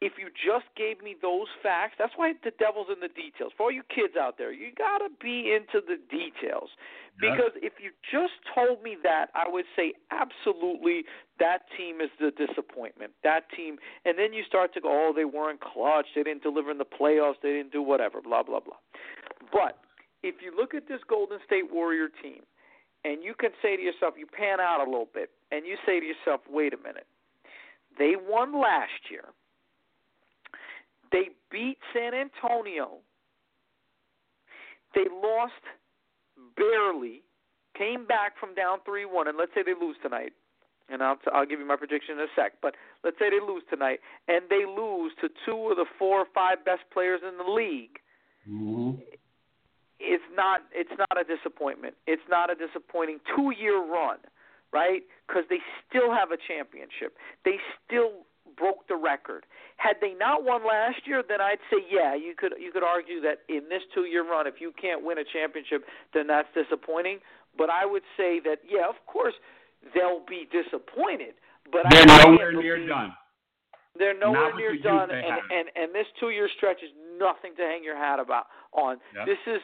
if 0.00 0.16
you 0.16 0.32
just 0.32 0.64
gave 0.76 1.02
me 1.04 1.14
those 1.20 1.48
facts, 1.62 1.94
that's 1.98 2.12
why 2.16 2.32
the 2.42 2.52
devil's 2.56 2.88
in 2.88 3.00
the 3.00 3.12
details. 3.12 3.52
For 3.56 3.68
all 3.68 3.72
you 3.72 3.84
kids 3.92 4.16
out 4.16 4.38
there, 4.38 4.50
you 4.52 4.72
got 4.72 4.98
to 5.04 5.12
be 5.20 5.52
into 5.52 5.84
the 5.84 6.00
details. 6.08 6.72
Because 7.20 7.52
if 7.60 7.76
you 7.76 7.92
just 8.08 8.32
told 8.54 8.82
me 8.82 8.96
that, 9.04 9.28
I 9.36 9.44
would 9.44 9.68
say 9.76 9.92
absolutely 10.08 11.04
that 11.38 11.68
team 11.76 12.00
is 12.00 12.08
the 12.16 12.32
disappointment. 12.32 13.12
That 13.24 13.44
team, 13.52 13.76
and 14.06 14.16
then 14.16 14.32
you 14.32 14.42
start 14.48 14.72
to 14.72 14.80
go, 14.80 14.88
oh, 14.88 15.12
they 15.14 15.26
weren't 15.28 15.60
clutch, 15.60 16.06
they 16.16 16.22
didn't 16.22 16.42
deliver 16.42 16.70
in 16.70 16.78
the 16.78 16.88
playoffs, 16.88 17.36
they 17.42 17.52
didn't 17.52 17.72
do 17.72 17.82
whatever, 17.82 18.22
blah 18.22 18.42
blah 18.42 18.60
blah. 18.60 18.80
But 19.52 19.76
if 20.22 20.36
you 20.40 20.56
look 20.56 20.72
at 20.72 20.88
this 20.88 21.00
Golden 21.08 21.38
State 21.44 21.68
Warrior 21.70 22.08
team, 22.22 22.40
and 23.04 23.22
you 23.22 23.34
can 23.36 23.50
say 23.60 23.76
to 23.76 23.82
yourself, 23.82 24.14
you 24.16 24.24
pan 24.24 24.60
out 24.60 24.80
a 24.80 24.88
little 24.88 25.08
bit, 25.12 25.28
and 25.52 25.66
you 25.66 25.76
say 25.84 26.00
to 26.00 26.06
yourself, 26.06 26.40
wait 26.48 26.72
a 26.72 26.78
minute, 26.78 27.06
they 27.98 28.14
won 28.16 28.58
last 28.58 29.10
year. 29.10 29.28
They 31.12 31.30
beat 31.50 31.78
San 31.92 32.12
Antonio. 32.14 32.98
They 34.94 35.06
lost 35.10 35.62
barely, 36.56 37.22
came 37.76 38.06
back 38.06 38.38
from 38.38 38.54
down 38.54 38.78
3 38.84 39.04
1, 39.06 39.28
and 39.28 39.38
let's 39.38 39.52
say 39.54 39.62
they 39.64 39.74
lose 39.78 39.96
tonight. 40.02 40.32
And 40.88 41.02
I'll, 41.04 41.16
t- 41.16 41.30
I'll 41.32 41.46
give 41.46 41.60
you 41.60 41.66
my 41.66 41.76
prediction 41.76 42.18
in 42.18 42.20
a 42.20 42.26
sec. 42.34 42.54
But 42.60 42.74
let's 43.04 43.16
say 43.18 43.30
they 43.30 43.38
lose 43.38 43.62
tonight, 43.70 44.00
and 44.26 44.42
they 44.50 44.66
lose 44.66 45.12
to 45.20 45.28
two 45.46 45.70
of 45.70 45.76
the 45.76 45.86
four 45.98 46.18
or 46.18 46.26
five 46.34 46.64
best 46.64 46.82
players 46.92 47.20
in 47.22 47.38
the 47.38 47.50
league. 47.50 48.02
Mm-hmm. 48.48 48.98
It's 50.00 50.24
not. 50.34 50.62
It's 50.72 50.90
not 50.98 51.14
a 51.14 51.22
disappointment. 51.22 51.94
It's 52.08 52.22
not 52.28 52.50
a 52.50 52.56
disappointing 52.56 53.20
two-year 53.36 53.78
run, 53.78 54.18
right? 54.72 55.02
Because 55.28 55.44
they 55.48 55.58
still 55.86 56.10
have 56.10 56.32
a 56.32 56.38
championship. 56.40 57.14
They 57.44 57.58
still 57.86 58.26
broke 58.56 58.86
the 58.88 58.96
record. 58.96 59.46
Had 59.76 59.96
they 60.00 60.14
not 60.14 60.44
won 60.44 60.66
last 60.66 61.06
year, 61.06 61.22
then 61.26 61.40
I'd 61.40 61.62
say 61.70 61.78
yeah, 61.90 62.14
you 62.14 62.34
could 62.36 62.54
you 62.58 62.72
could 62.72 62.82
argue 62.82 63.20
that 63.22 63.40
in 63.48 63.68
this 63.68 63.82
two 63.94 64.04
year 64.04 64.28
run, 64.28 64.46
if 64.46 64.60
you 64.60 64.72
can't 64.80 65.04
win 65.04 65.18
a 65.18 65.24
championship, 65.24 65.84
then 66.14 66.26
that's 66.26 66.48
disappointing. 66.54 67.18
But 67.56 67.70
I 67.70 67.86
would 67.86 68.04
say 68.16 68.40
that 68.44 68.58
yeah, 68.68 68.88
of 68.88 68.96
course 69.06 69.34
they'll 69.94 70.24
be 70.28 70.48
disappointed, 70.50 71.34
but 71.72 71.82
they're 71.90 72.08
I 72.08 72.24
nowhere 72.24 72.52
near 72.52 72.86
done. 72.86 73.12
They're 73.98 74.18
nowhere 74.18 74.50
Not 74.50 74.56
near 74.56 74.76
the 74.76 74.82
done, 74.82 75.10
and, 75.10 75.24
have. 75.24 75.40
and 75.50 75.66
and 75.74 75.94
this 75.94 76.06
two 76.20 76.30
year 76.30 76.48
stretch 76.56 76.82
is 76.82 76.90
nothing 77.18 77.52
to 77.56 77.62
hang 77.62 77.82
your 77.82 77.96
hat 77.96 78.20
about 78.20 78.46
on. 78.72 78.98
Yep. 79.14 79.26
This 79.26 79.42
is 79.46 79.60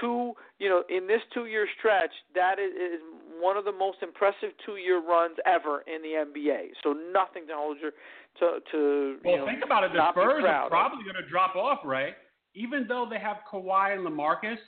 two, 0.00 0.32
you 0.58 0.68
know, 0.68 0.82
in 0.88 1.06
this 1.06 1.20
two 1.32 1.46
year 1.46 1.66
stretch, 1.78 2.10
that 2.34 2.58
is, 2.58 2.72
is 2.74 3.00
one 3.40 3.56
of 3.56 3.64
the 3.64 3.72
most 3.72 3.98
impressive 4.02 4.50
two 4.64 4.76
year 4.76 5.02
runs 5.04 5.36
ever 5.46 5.82
in 5.86 6.02
the 6.02 6.24
NBA. 6.24 6.70
So 6.82 6.92
nothing 6.92 7.46
to 7.48 7.54
hold 7.54 7.78
your 7.80 7.92
to 8.40 8.60
to 8.72 9.16
Well, 9.24 9.34
you 9.34 9.38
know, 9.40 9.46
think 9.46 9.64
about 9.64 9.84
it. 9.84 9.92
The 9.92 10.10
Spurs 10.12 10.44
are 10.46 10.68
probably 10.68 11.04
going 11.04 11.22
to 11.22 11.28
drop 11.28 11.56
off, 11.56 11.78
Ray. 11.84 12.14
Even 12.54 12.86
though 12.88 13.06
they 13.08 13.18
have 13.18 13.38
Kawhi 13.50 13.96
and 13.96 14.06
LaMarcus, 14.06 14.58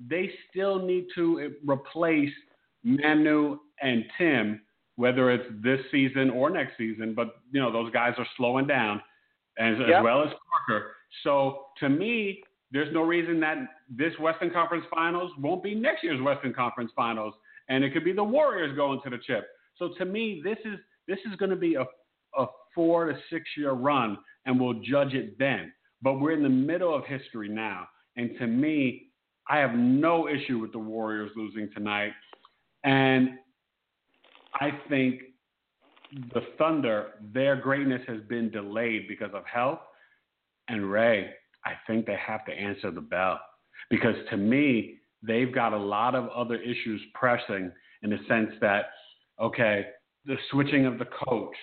they 0.00 0.30
still 0.50 0.84
need 0.84 1.06
to 1.14 1.52
replace 1.64 2.32
Manu 2.82 3.58
and 3.80 4.04
Tim, 4.18 4.60
whether 4.96 5.30
it's 5.30 5.46
this 5.62 5.80
season 5.90 6.30
or 6.30 6.50
next 6.50 6.76
season. 6.76 7.14
But 7.14 7.36
you 7.52 7.60
know 7.60 7.72
those 7.72 7.92
guys 7.92 8.14
are 8.18 8.26
slowing 8.36 8.66
down, 8.66 9.00
as, 9.58 9.74
as 9.74 10.02
well 10.02 10.22
as 10.22 10.30
Parker. 10.50 10.92
So 11.22 11.66
to 11.80 11.88
me, 11.88 12.42
there's 12.72 12.92
no 12.92 13.02
reason 13.02 13.40
that 13.40 13.58
this 13.88 14.12
Western 14.20 14.50
Conference 14.50 14.84
Finals 14.92 15.32
won't 15.38 15.62
be 15.62 15.74
next 15.74 16.02
year's 16.02 16.20
Western 16.20 16.52
Conference 16.52 16.90
Finals, 16.96 17.34
and 17.68 17.84
it 17.84 17.92
could 17.92 18.04
be 18.04 18.12
the 18.12 18.24
Warriors 18.24 18.74
going 18.76 19.00
to 19.04 19.10
the 19.10 19.18
chip. 19.18 19.46
So 19.78 19.90
to 19.98 20.04
me, 20.04 20.40
this 20.44 20.58
is 20.64 20.78
this 21.06 21.18
is 21.30 21.36
going 21.36 21.50
to 21.50 21.56
be 21.56 21.74
a 21.74 21.84
a 22.36 22.46
four 22.74 23.06
to 23.06 23.18
six 23.30 23.44
year 23.56 23.72
run, 23.72 24.18
and 24.44 24.60
we'll 24.60 24.80
judge 24.80 25.14
it 25.14 25.38
then. 25.38 25.72
But 26.02 26.20
we're 26.20 26.32
in 26.32 26.42
the 26.42 26.48
middle 26.48 26.94
of 26.94 27.04
history 27.06 27.48
now, 27.48 27.88
and 28.16 28.30
to 28.38 28.46
me, 28.46 29.08
I 29.48 29.58
have 29.58 29.74
no 29.74 30.28
issue 30.28 30.58
with 30.58 30.72
the 30.72 30.78
Warriors 30.78 31.30
losing 31.36 31.70
tonight, 31.74 32.12
and 32.84 33.30
I 34.60 34.70
think 34.88 35.22
the 36.34 36.42
Thunder, 36.58 37.14
their 37.32 37.56
greatness 37.56 38.02
has 38.06 38.20
been 38.28 38.50
delayed 38.50 39.08
because 39.08 39.30
of 39.34 39.44
health. 39.44 39.80
And 40.68 40.90
Ray, 40.90 41.30
I 41.64 41.72
think 41.86 42.06
they 42.06 42.16
have 42.24 42.44
to 42.46 42.52
answer 42.52 42.90
the 42.90 43.00
bell 43.00 43.40
because 43.90 44.14
to 44.30 44.36
me, 44.36 44.95
they've 45.22 45.54
got 45.54 45.72
a 45.72 45.78
lot 45.78 46.14
of 46.14 46.28
other 46.28 46.56
issues 46.56 47.00
pressing 47.14 47.72
in 48.02 48.10
the 48.10 48.18
sense 48.28 48.50
that, 48.60 48.86
okay, 49.40 49.86
the 50.24 50.36
switching 50.50 50.86
of 50.86 50.98
the 50.98 51.06
coach, 51.28 51.56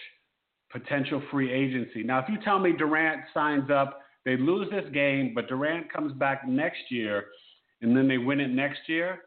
potential 0.72 1.22
free 1.30 1.52
agency. 1.52 2.04
Now, 2.04 2.20
if 2.20 2.30
you 2.30 2.38
tell 2.44 2.60
me 2.60 2.72
Durant 2.72 3.22
signs 3.34 3.70
up, 3.70 4.00
they 4.26 4.38
lose 4.38 4.70
this 4.72 4.90
game, 4.94 5.34
but 5.36 5.48
Durant 5.48 5.92
comes 5.92 6.14
back 6.14 6.48
next 6.48 6.90
year, 6.90 7.26
and 7.82 7.96
then 7.96 8.08
they 8.08 8.18
win 8.18 8.40
it 8.40 8.50
next 8.50 8.80
year, 8.88 9.20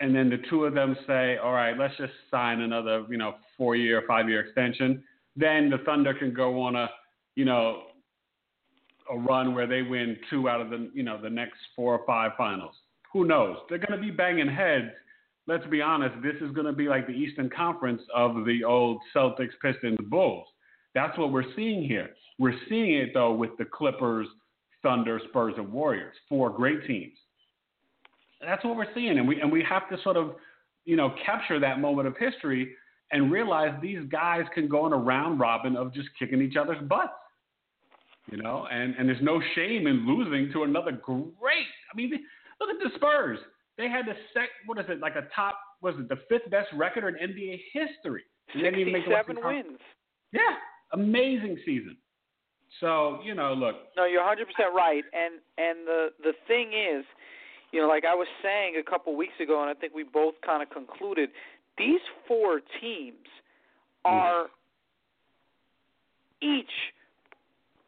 and 0.00 0.14
then 0.14 0.28
the 0.28 0.38
two 0.48 0.64
of 0.64 0.74
them 0.74 0.96
say, 1.06 1.38
all 1.38 1.52
right, 1.52 1.76
let's 1.76 1.96
just 1.96 2.12
sign 2.30 2.60
another, 2.60 3.04
you 3.10 3.16
know, 3.16 3.36
four-year, 3.56 4.04
five-year 4.06 4.40
extension. 4.40 5.02
Then 5.34 5.70
the 5.70 5.78
Thunder 5.78 6.14
can 6.14 6.32
go 6.32 6.60
on 6.62 6.76
a, 6.76 6.88
you 7.34 7.44
know, 7.44 7.84
a 9.10 9.16
run 9.16 9.54
where 9.54 9.66
they 9.66 9.82
win 9.82 10.16
two 10.28 10.48
out 10.48 10.60
of 10.60 10.70
the, 10.70 10.90
you 10.92 11.02
know, 11.02 11.20
the 11.20 11.30
next 11.30 11.56
four 11.74 11.98
or 11.98 12.06
five 12.06 12.32
finals. 12.36 12.74
Who 13.12 13.24
knows? 13.24 13.56
They're 13.68 13.78
going 13.78 13.98
to 13.98 14.04
be 14.04 14.10
banging 14.10 14.48
heads. 14.48 14.88
Let's 15.46 15.66
be 15.66 15.80
honest. 15.80 16.14
This 16.22 16.36
is 16.40 16.54
going 16.54 16.66
to 16.66 16.72
be 16.72 16.88
like 16.88 17.06
the 17.06 17.14
Eastern 17.14 17.48
Conference 17.48 18.02
of 18.14 18.44
the 18.44 18.64
old 18.64 18.98
Celtics, 19.14 19.52
Pistons, 19.62 19.98
Bulls. 20.08 20.46
That's 20.94 21.16
what 21.18 21.32
we're 21.32 21.54
seeing 21.56 21.82
here. 21.84 22.10
We're 22.38 22.58
seeing 22.68 22.94
it 22.94 23.10
though 23.14 23.32
with 23.32 23.50
the 23.58 23.64
Clippers, 23.64 24.26
Thunder, 24.82 25.20
Spurs, 25.28 25.54
and 25.56 25.72
Warriors. 25.72 26.14
Four 26.28 26.50
great 26.50 26.86
teams. 26.86 27.14
That's 28.40 28.64
what 28.64 28.76
we're 28.76 28.92
seeing, 28.94 29.18
and 29.18 29.26
we 29.26 29.40
and 29.40 29.50
we 29.50 29.64
have 29.68 29.88
to 29.90 30.00
sort 30.02 30.16
of, 30.16 30.36
you 30.84 30.96
know, 30.96 31.12
capture 31.24 31.58
that 31.58 31.80
moment 31.80 32.06
of 32.06 32.16
history 32.16 32.74
and 33.10 33.32
realize 33.32 33.74
these 33.82 34.00
guys 34.10 34.44
can 34.54 34.68
go 34.68 34.82
on 34.82 34.92
a 34.92 34.96
round 34.96 35.40
robin 35.40 35.76
of 35.76 35.92
just 35.92 36.08
kicking 36.18 36.40
each 36.40 36.56
other's 36.56 36.82
butts. 36.88 37.12
You 38.30 38.36
know, 38.36 38.68
and 38.70 38.94
and 38.96 39.08
there's 39.08 39.22
no 39.22 39.40
shame 39.54 39.86
in 39.86 40.06
losing 40.06 40.52
to 40.52 40.62
another 40.62 40.92
great. 40.92 41.66
I 41.92 41.96
mean, 41.96 42.12
look 42.60 42.70
at 42.70 42.76
the 42.82 42.90
Spurs. 42.96 43.38
They 43.76 43.88
had 43.88 44.06
the 44.06 44.14
sec. 44.34 44.48
What 44.66 44.78
is 44.78 44.86
it? 44.88 45.00
Like 45.00 45.14
a 45.16 45.28
top. 45.34 45.58
Was 45.80 45.94
it 45.98 46.08
the 46.08 46.18
fifth 46.28 46.50
best 46.50 46.68
record 46.74 47.04
in 47.04 47.30
NBA 47.30 47.60
history? 47.72 48.24
And 48.52 48.64
they 48.64 48.70
didn't 48.70 48.80
even 48.80 48.92
make 48.92 49.04
the 49.04 49.12
Western 49.12 49.36
Sixty-seven 49.36 49.42
Conference. 49.42 49.68
wins. 49.68 49.80
Yeah, 50.32 50.54
amazing 50.92 51.58
season. 51.64 51.96
So 52.80 53.20
you 53.24 53.34
know, 53.34 53.54
look, 53.54 53.76
No, 53.96 54.04
you're 54.04 54.22
100% 54.22 54.44
right. 54.74 55.04
And 55.12 55.40
and 55.56 55.86
the 55.86 56.08
the 56.22 56.32
thing 56.46 56.72
is, 56.72 57.04
you 57.72 57.80
know, 57.80 57.88
like 57.88 58.04
I 58.04 58.14
was 58.14 58.28
saying 58.42 58.74
a 58.78 58.88
couple 58.88 59.14
weeks 59.16 59.34
ago, 59.40 59.60
and 59.60 59.70
I 59.70 59.74
think 59.74 59.94
we 59.94 60.04
both 60.04 60.34
kind 60.44 60.62
of 60.62 60.70
concluded, 60.70 61.30
these 61.76 62.00
four 62.26 62.60
teams 62.80 63.26
hmm. 64.04 64.12
are 64.12 64.46
each 66.42 66.70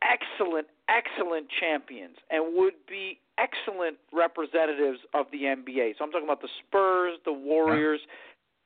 excellent, 0.02 0.66
excellent 0.88 1.46
champions, 1.60 2.16
and 2.30 2.56
would 2.56 2.74
be 2.88 3.18
excellent 3.40 3.96
representatives 4.12 4.98
of 5.14 5.26
the 5.32 5.44
NBA. 5.44 5.94
So 5.98 6.04
I'm 6.04 6.10
talking 6.10 6.26
about 6.26 6.42
the 6.42 6.52
Spurs, 6.66 7.18
the 7.24 7.32
Warriors. 7.32 8.00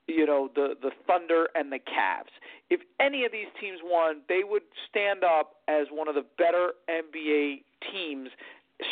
You 0.06 0.26
know 0.26 0.50
the 0.54 0.74
the 0.82 0.90
Thunder 1.06 1.48
and 1.54 1.72
the 1.72 1.78
Cavs. 1.78 2.34
If 2.68 2.80
any 3.00 3.24
of 3.24 3.32
these 3.32 3.46
teams 3.58 3.78
won, 3.82 4.20
they 4.28 4.42
would 4.44 4.62
stand 4.90 5.24
up 5.24 5.56
as 5.66 5.86
one 5.90 6.08
of 6.08 6.14
the 6.14 6.26
better 6.36 6.72
NBA 6.90 7.62
teams 7.90 8.28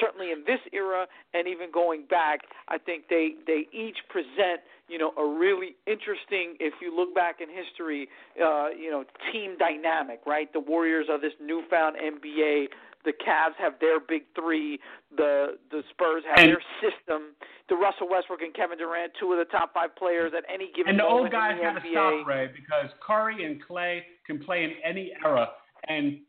certainly 0.01 0.31
in 0.31 0.45
this 0.47 0.61
era 0.73 1.07
and 1.35 1.49
even 1.49 1.71
going 1.73 2.05
back, 2.09 2.41
I 2.69 2.79
think 2.79 3.05
they 3.09 3.35
they 3.47 3.67
each 3.73 3.99
present 4.09 4.61
you 4.89 4.99
know 4.99 5.13
a 5.19 5.25
really 5.25 5.77
interesting. 5.87 6.57
If 6.61 6.75
you 6.81 6.95
look 6.95 7.15
back 7.15 7.41
in 7.41 7.49
history, 7.49 8.09
uh, 8.43 8.69
you 8.71 8.91
know 8.91 9.05
team 9.33 9.57
dynamic, 9.59 10.21
right? 10.27 10.53
The 10.53 10.61
Warriors 10.61 11.07
are 11.11 11.21
this 11.21 11.33
newfound 11.41 11.97
NBA. 11.97 12.67
The 13.05 13.13
Cavs 13.13 13.55
have 13.59 13.75
their 13.81 13.99
big 13.99 14.23
three. 14.35 14.79
The 15.17 15.59
the 15.71 15.83
Spurs 15.91 16.23
have 16.29 16.39
And- 16.39 16.49
their 16.51 16.63
system. 16.81 17.35
The 17.69 17.77
Russell 17.77 18.09
Westbrook 18.09 18.43
and 18.43 18.55
Kevin 18.55 18.79
Durant, 18.79 19.13
two 19.19 19.33
of 19.33 19.39
the 19.39 19.45
top 19.47 19.73
five 19.73 19.95
players 19.97 20.33
at 20.37 20.45
any 20.53 20.71
given 20.73 20.91
and 20.91 20.99
the 21.01 21.05
old 21.07 21.31
guys 21.31 21.59
got 21.61 21.75
to 21.83 21.91
stop, 21.91 22.27
Ray, 22.27 22.49
because 22.49 22.91
Curry 23.01 23.45
and 23.45 23.63
Klay 23.65 24.03
can 24.27 24.39
play 24.45 24.65
in 24.65 24.73
any 24.85 25.13
era. 25.25 25.49
And 25.89 26.21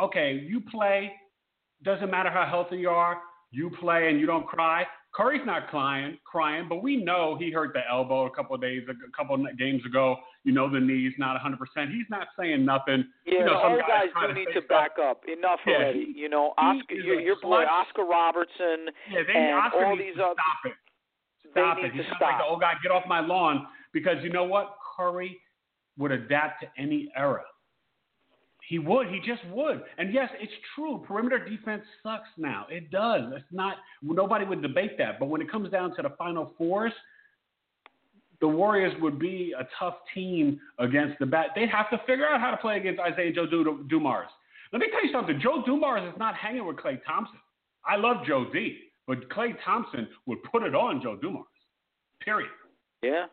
okay, 0.00 0.32
you 0.34 0.60
play. 0.60 1.12
Doesn't 1.82 2.10
matter 2.10 2.30
how 2.30 2.44
healthy 2.46 2.78
you 2.78 2.90
are. 2.90 3.20
You 3.50 3.70
play 3.80 4.08
and 4.10 4.18
you 4.18 4.26
don't 4.26 4.46
cry. 4.46 4.86
Curry's 5.14 5.42
not 5.46 5.68
crying, 5.68 6.18
crying, 6.24 6.66
but 6.68 6.82
we 6.82 6.96
know 6.96 7.36
he 7.38 7.50
hurt 7.50 7.72
the 7.72 7.80
elbow 7.90 8.26
a 8.26 8.30
couple 8.30 8.54
of 8.54 8.60
days, 8.60 8.82
a 8.88 9.16
couple 9.16 9.34
of 9.34 9.58
games 9.58 9.84
ago. 9.86 10.16
You 10.44 10.52
know 10.52 10.70
the 10.70 10.78
knee's 10.78 11.12
not 11.18 11.32
100. 11.32 11.58
percent 11.58 11.90
He's 11.90 12.06
not 12.10 12.28
saying 12.38 12.64
nothing. 12.64 13.04
Yeah, 13.26 13.32
you 13.40 13.44
know, 13.44 13.54
the 13.54 13.60
some 13.62 13.72
old 13.72 13.80
guys 13.88 14.06
trying 14.12 14.34
do 14.34 14.40
need 14.40 14.48
to 14.54 14.62
back 14.68 14.92
up. 15.02 15.22
Enough 15.26 15.60
Yeah, 15.66 15.74
already. 15.74 16.04
he- 16.12 16.20
you 16.20 16.28
know, 16.28 16.52
Oscar, 16.58 16.94
your, 16.94 17.20
your 17.20 17.36
boy. 17.40 17.64
Oscar 17.64 18.04
Robertson. 18.04 18.90
Yeah, 19.10 19.22
they 19.26 19.32
and 19.34 19.54
Oscar 19.54 19.86
all 19.86 19.96
these 19.96 20.14
other- 20.22 20.34
stop 20.34 20.64
it. 20.66 20.72
they 21.54 21.60
Stop 21.60 21.76
need 21.78 21.84
it. 21.86 21.92
He's 21.94 22.04
to 22.04 22.10
not 22.10 22.20
like 22.22 22.38
the 22.38 22.44
old 22.44 22.60
guy. 22.60 22.74
Get 22.82 22.92
off 22.92 23.04
my 23.08 23.20
lawn. 23.20 23.66
Because 23.92 24.22
you 24.22 24.30
know 24.30 24.44
what? 24.44 24.76
Curry 24.96 25.40
would 25.96 26.12
adapt 26.12 26.60
to 26.62 26.68
any 26.76 27.10
era. 27.16 27.42
He 28.68 28.78
would. 28.78 29.08
He 29.08 29.18
just 29.20 29.42
would. 29.50 29.82
And 29.96 30.12
yes, 30.12 30.28
it's 30.38 30.52
true. 30.74 31.02
Perimeter 31.08 31.42
defense 31.48 31.82
sucks 32.02 32.28
now. 32.36 32.66
It 32.70 32.90
does. 32.90 33.22
It's 33.34 33.44
not. 33.50 33.76
Nobody 34.02 34.44
would 34.44 34.60
debate 34.60 34.98
that. 34.98 35.18
But 35.18 35.30
when 35.30 35.40
it 35.40 35.50
comes 35.50 35.70
down 35.70 35.96
to 35.96 36.02
the 36.02 36.10
Final 36.18 36.52
Fours, 36.58 36.92
the 38.42 38.48
Warriors 38.48 38.92
would 39.00 39.18
be 39.18 39.54
a 39.58 39.66
tough 39.78 39.94
team 40.14 40.60
against 40.78 41.18
the 41.18 41.24
bat. 41.24 41.46
They'd 41.56 41.70
have 41.70 41.88
to 41.90 41.98
figure 42.06 42.26
out 42.28 42.42
how 42.42 42.50
to 42.50 42.58
play 42.58 42.76
against 42.76 43.00
Isaiah 43.00 43.32
Joe 43.32 43.46
Du- 43.46 43.86
Dumars. 43.88 44.28
Let 44.70 44.80
me 44.80 44.88
tell 44.92 45.02
you 45.02 45.12
something. 45.12 45.40
Joe 45.42 45.62
Dumars 45.64 46.12
is 46.12 46.18
not 46.18 46.34
hanging 46.34 46.66
with 46.66 46.76
Klay 46.76 47.00
Thompson. 47.06 47.38
I 47.86 47.96
love 47.96 48.18
Joe 48.26 48.46
D, 48.52 48.80
but 49.06 49.30
Klay 49.30 49.54
Thompson 49.64 50.06
would 50.26 50.42
put 50.42 50.62
it 50.62 50.74
on 50.74 51.00
Joe 51.02 51.16
Dumars. 51.16 51.46
Period. 52.20 52.50
Yeah. 53.02 53.26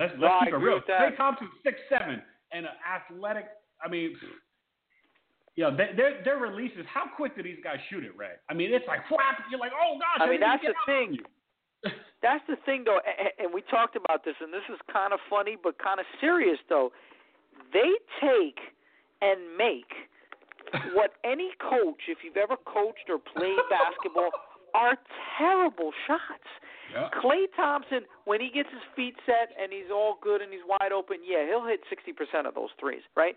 Let's, 0.00 0.14
No, 0.18 0.26
let's 0.26 0.34
I 0.40 0.44
keep 0.46 0.54
it 0.54 0.56
real. 0.56 0.80
Klay 0.80 1.16
Thompson's 1.16 1.50
six 1.62 1.78
seven 1.88 2.20
and 2.52 2.66
an 2.66 2.72
athletic. 2.84 3.46
I 3.84 3.88
mean, 3.88 4.16
you 5.54 5.64
know, 5.64 5.76
their 5.76 6.22
their 6.24 6.36
releases. 6.38 6.84
How 6.92 7.04
quick 7.16 7.36
do 7.36 7.42
these 7.42 7.58
guys 7.62 7.78
shoot 7.90 8.04
it, 8.04 8.16
Ray? 8.16 8.36
I 8.48 8.54
mean, 8.54 8.72
it's 8.72 8.86
like 8.88 9.08
whap. 9.10 9.38
You're 9.50 9.60
like, 9.60 9.72
oh 9.72 9.98
gosh. 9.98 10.26
I 10.26 10.30
mean, 10.30 10.40
that's 10.40 10.62
the 10.62 10.74
thing. 10.86 11.18
That's 12.22 12.42
the 12.48 12.56
thing, 12.64 12.84
though, 12.84 12.98
and 13.38 13.52
we 13.52 13.62
talked 13.70 13.96
about 13.96 14.24
this, 14.24 14.34
and 14.40 14.52
this 14.52 14.64
is 14.72 14.78
kind 14.92 15.12
of 15.12 15.20
funny, 15.28 15.56
but 15.62 15.78
kind 15.78 16.00
of 16.00 16.06
serious, 16.20 16.58
though. 16.68 16.90
They 17.72 17.96
take 18.20 18.58
and 19.22 19.56
make 19.56 19.90
what 20.94 21.12
any 21.24 21.50
coach, 21.60 22.08
if 22.08 22.18
you've 22.24 22.36
ever 22.36 22.56
coached 22.56 23.08
or 23.08 23.18
played 23.18 23.60
basketball, 23.70 24.30
are 24.74 24.96
terrible 25.38 25.92
shots. 26.06 26.48
Yeah. 26.92 27.08
Klay 27.18 27.46
Thompson, 27.56 28.06
when 28.24 28.40
he 28.40 28.50
gets 28.52 28.68
his 28.70 28.82
feet 28.94 29.14
set 29.26 29.50
and 29.60 29.72
he's 29.72 29.90
all 29.90 30.18
good 30.22 30.40
and 30.40 30.52
he's 30.52 30.62
wide 30.66 30.92
open, 30.92 31.18
yeah, 31.26 31.46
he'll 31.46 31.66
hit 31.66 31.80
60% 31.90 32.46
of 32.46 32.54
those 32.54 32.70
threes, 32.78 33.02
right? 33.16 33.36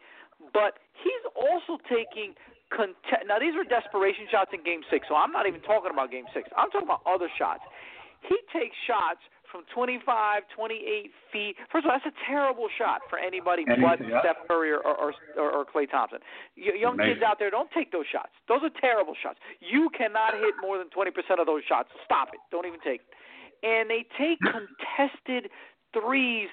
But 0.53 0.79
he's 0.95 1.23
also 1.35 1.81
taking 1.87 2.35
cont- 2.71 2.95
now 3.27 3.39
these 3.39 3.55
were 3.55 3.67
desperation 3.67 4.27
shots 4.31 4.51
in 4.53 4.63
game 4.63 4.81
6, 4.89 5.07
so 5.07 5.15
I'm 5.15 5.31
not 5.31 5.47
even 5.47 5.61
talking 5.61 5.91
about 5.91 6.11
game 6.11 6.25
6. 6.33 6.49
I'm 6.55 6.69
talking 6.71 6.87
about 6.87 7.03
other 7.05 7.29
shots. 7.37 7.61
He 8.27 8.35
takes 8.51 8.75
shots 8.87 9.19
from 9.51 9.63
25, 9.73 10.43
28 10.55 11.11
feet. 11.33 11.55
First 11.71 11.85
of 11.85 11.91
all, 11.91 11.97
that's 11.97 12.05
a 12.05 12.17
terrible 12.29 12.67
shot 12.77 13.01
for 13.09 13.17
anybody 13.17 13.65
Anything, 13.65 13.81
but. 13.81 13.97
Steph 14.21 14.45
Curry 14.47 14.71
or, 14.71 14.79
or, 14.85 15.13
or, 15.37 15.49
or 15.51 15.65
Klay 15.65 15.89
Thompson. 15.89 16.19
Y- 16.55 16.77
young 16.77 16.97
kids 16.97 17.21
out 17.25 17.39
there, 17.39 17.49
don't 17.49 17.71
take 17.71 17.91
those 17.91 18.05
shots. 18.11 18.29
Those 18.47 18.61
are 18.61 18.69
terrible 18.79 19.15
shots. 19.17 19.39
You 19.59 19.89
cannot 19.97 20.35
hit 20.37 20.53
more 20.61 20.77
than 20.77 20.87
20% 20.93 21.09
of 21.39 21.47
those 21.47 21.63
shots. 21.67 21.89
Stop 22.05 22.29
it. 22.33 22.39
Don't 22.51 22.65
even 22.67 22.79
take 22.81 23.01
it. 23.01 23.09
And 23.65 23.89
they 23.89 24.05
take 24.17 24.37
contested 24.39 25.49
threes, 25.93 26.47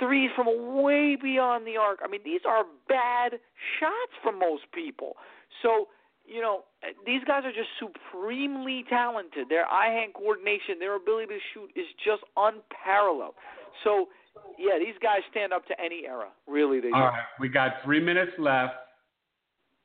threes 0.00 0.30
from 0.34 0.82
way 0.82 1.16
beyond 1.20 1.66
the 1.66 1.76
arc. 1.76 2.00
I 2.02 2.08
mean, 2.08 2.22
these 2.24 2.40
are 2.48 2.64
bad 2.88 3.38
shots 3.78 4.14
for 4.22 4.32
most 4.32 4.64
people. 4.74 5.14
So, 5.62 5.88
you 6.26 6.40
know, 6.40 6.64
these 7.06 7.22
guys 7.26 7.42
are 7.44 7.52
just 7.52 7.70
supremely 7.78 8.84
talented. 8.88 9.48
Their 9.48 9.66
eye-hand 9.66 10.14
coordination, 10.14 10.78
their 10.80 10.96
ability 10.96 11.26
to 11.26 11.38
shoot 11.54 11.70
is 11.76 11.86
just 12.04 12.22
unparalleled. 12.36 13.34
So, 13.84 14.08
yeah, 14.58 14.78
these 14.78 14.94
guys 15.02 15.20
stand 15.30 15.52
up 15.52 15.66
to 15.66 15.74
any 15.80 16.02
era. 16.06 16.28
Really, 16.48 16.80
they 16.80 16.88
do. 16.88 16.94
All 16.94 17.08
right, 17.08 17.22
we 17.38 17.48
got 17.48 17.74
three 17.84 18.00
minutes 18.00 18.32
left. 18.38 18.74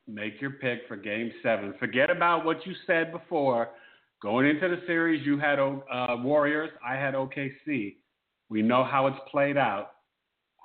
Make 0.08 0.39
your 0.39 0.51
pick 0.51 0.82
for 0.88 0.95
Game 0.95 1.32
Seven. 1.41 1.73
Forget 1.80 2.10
about 2.10 2.45
what 2.45 2.65
you 2.65 2.73
said 2.86 3.12
before. 3.12 3.69
Going 4.21 4.47
into 4.47 4.67
the 4.67 4.82
series, 4.86 5.25
you 5.25 5.38
had 5.39 5.60
uh, 5.60 5.78
Warriors. 6.19 6.69
I 6.88 6.93
had 6.95 7.15
OKC. 7.15 7.95
We 8.49 8.62
know 8.62 8.84
how 8.84 9.08
it's 9.08 9.17
played 9.32 9.58
out. 9.58 9.95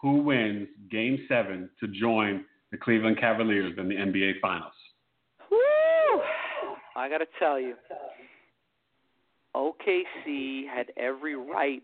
Who 0.03 0.23
wins 0.23 0.69
Game 0.91 1.25
Seven 1.29 1.69
to 1.81 1.89
join 1.89 2.45
the 2.71 2.79
Cleveland 2.79 3.19
Cavaliers 3.19 3.75
in 3.79 3.89
the 3.89 3.97
NBA 3.97 4.41
Finals? 4.41 4.73
Woo! 5.51 6.23
I 6.97 7.09
got 7.09 7.19
to 7.19 7.27
tell 7.39 7.61
you, 7.61 7.75
OKC 9.55 10.67
had 10.67 10.87
every 10.97 11.37
right 11.37 11.83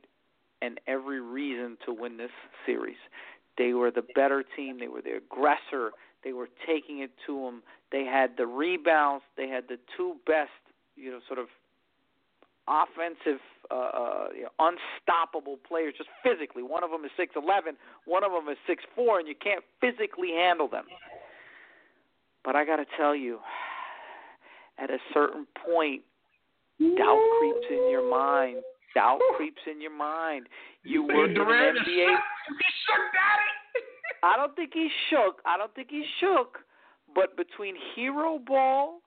and 0.62 0.80
every 0.86 1.20
reason 1.20 1.76
to 1.84 1.92
win 1.92 2.16
this 2.16 2.30
series. 2.64 2.96
They 3.58 3.72
were 3.72 3.90
the 3.90 4.04
better 4.14 4.44
team. 4.56 4.78
They 4.78 4.88
were 4.88 5.02
the 5.02 5.16
aggressor. 5.16 5.92
They 6.24 6.32
were 6.32 6.48
taking 6.66 7.00
it 7.00 7.10
to 7.26 7.44
them. 7.44 7.62
They 7.92 8.04
had 8.04 8.36
the 8.36 8.46
rebounds. 8.46 9.24
They 9.36 9.48
had 9.48 9.64
the 9.68 9.78
two 9.96 10.16
best, 10.26 10.50
you 10.94 11.10
know, 11.10 11.20
sort 11.26 11.38
of 11.38 11.46
offensive, 12.68 13.40
uh, 13.70 13.74
uh, 13.74 14.26
you 14.34 14.42
know, 14.42 14.50
unstoppable 14.58 15.58
players, 15.66 15.94
just 15.96 16.10
physically. 16.22 16.62
One 16.62 16.84
of 16.84 16.90
them 16.90 17.04
is 17.04 17.10
six 17.16 17.34
eleven. 17.36 17.76
One 18.04 18.24
of 18.24 18.32
them 18.32 18.48
is 18.50 18.58
six 18.66 18.84
four, 18.94 19.18
and 19.18 19.28
you 19.28 19.34
can't 19.34 19.64
physically 19.80 20.30
handle 20.30 20.68
them. 20.68 20.84
But 22.44 22.56
I 22.56 22.64
got 22.64 22.76
to 22.76 22.86
tell 22.96 23.14
you, 23.14 23.40
at 24.78 24.90
a 24.90 24.98
certain 25.12 25.46
point, 25.64 26.02
doubt 26.78 27.20
creeps 27.38 27.66
in 27.70 27.90
your 27.90 28.08
mind. 28.08 28.58
Doubt 28.94 29.20
creeps 29.36 29.60
in 29.70 29.80
your 29.80 29.96
mind. 29.96 30.46
You 30.82 31.02
work 31.02 31.30
in 31.30 31.36
an 31.36 31.46
NBA. 31.46 31.76
He 31.84 32.06
shook, 32.86 33.04
Daddy. 33.12 33.84
I 34.22 34.36
don't 34.36 34.54
think 34.56 34.70
he 34.72 34.88
shook. 35.10 35.40
I 35.44 35.58
don't 35.58 35.74
think 35.74 35.88
he 35.90 36.04
shook. 36.20 36.58
But 37.14 37.36
between 37.36 37.74
hero 37.94 38.38
ball 38.38 39.00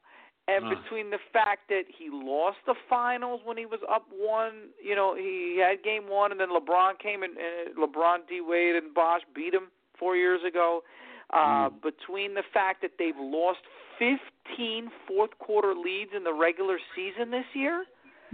and 0.49 0.65
Uh. 0.65 0.75
between 0.75 1.09
the 1.11 1.19
fact 1.31 1.67
that 1.69 1.83
he 1.87 2.09
lost 2.09 2.57
the 2.65 2.75
finals 2.89 3.41
when 3.45 3.57
he 3.57 3.65
was 3.65 3.79
up 3.89 4.05
one, 4.11 4.69
you 4.81 4.95
know, 4.95 5.15
he 5.15 5.57
had 5.57 5.83
game 5.83 6.07
one, 6.09 6.31
and 6.31 6.39
then 6.39 6.49
LeBron 6.49 6.97
came 6.99 7.21
and, 7.23 7.35
and 7.37 7.75
LeBron, 7.77 8.27
D 8.27 8.41
Wade, 8.41 8.75
and 8.75 8.93
Bosh 8.93 9.21
beat 9.35 9.53
him 9.53 9.67
four 9.99 10.15
years 10.15 10.41
ago. 10.47 10.83
Uh, 11.31 11.69
Between 11.69 12.33
the 12.33 12.43
fact 12.51 12.81
that 12.81 12.91
they've 12.97 13.19
lost 13.19 13.59
15 13.99 14.89
fourth 15.07 15.37
quarter 15.37 15.73
leads 15.75 16.11
in 16.15 16.23
the 16.23 16.33
regular 16.33 16.79
season 16.95 17.29
this 17.29 17.45
year. 17.53 17.85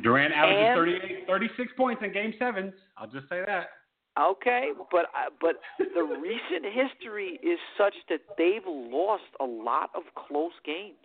Durant 0.01 0.33
averages 0.33 1.01
38, 1.03 1.27
36 1.27 1.73
points 1.75 2.01
in 2.03 2.13
Game 2.13 2.33
Sevens. 2.39 2.73
I'll 2.97 3.07
just 3.07 3.27
say 3.27 3.41
that. 3.45 3.67
Okay, 4.17 4.69
but 4.91 5.05
uh, 5.11 5.29
but 5.41 5.55
the 5.77 6.03
recent 6.03 6.63
history 6.71 7.37
is 7.43 7.59
such 7.77 7.95
that 8.07 8.21
they've 8.37 8.65
lost 8.65 9.23
a 9.41 9.43
lot 9.43 9.89
of 9.93 10.03
close 10.15 10.53
games. 10.65 11.03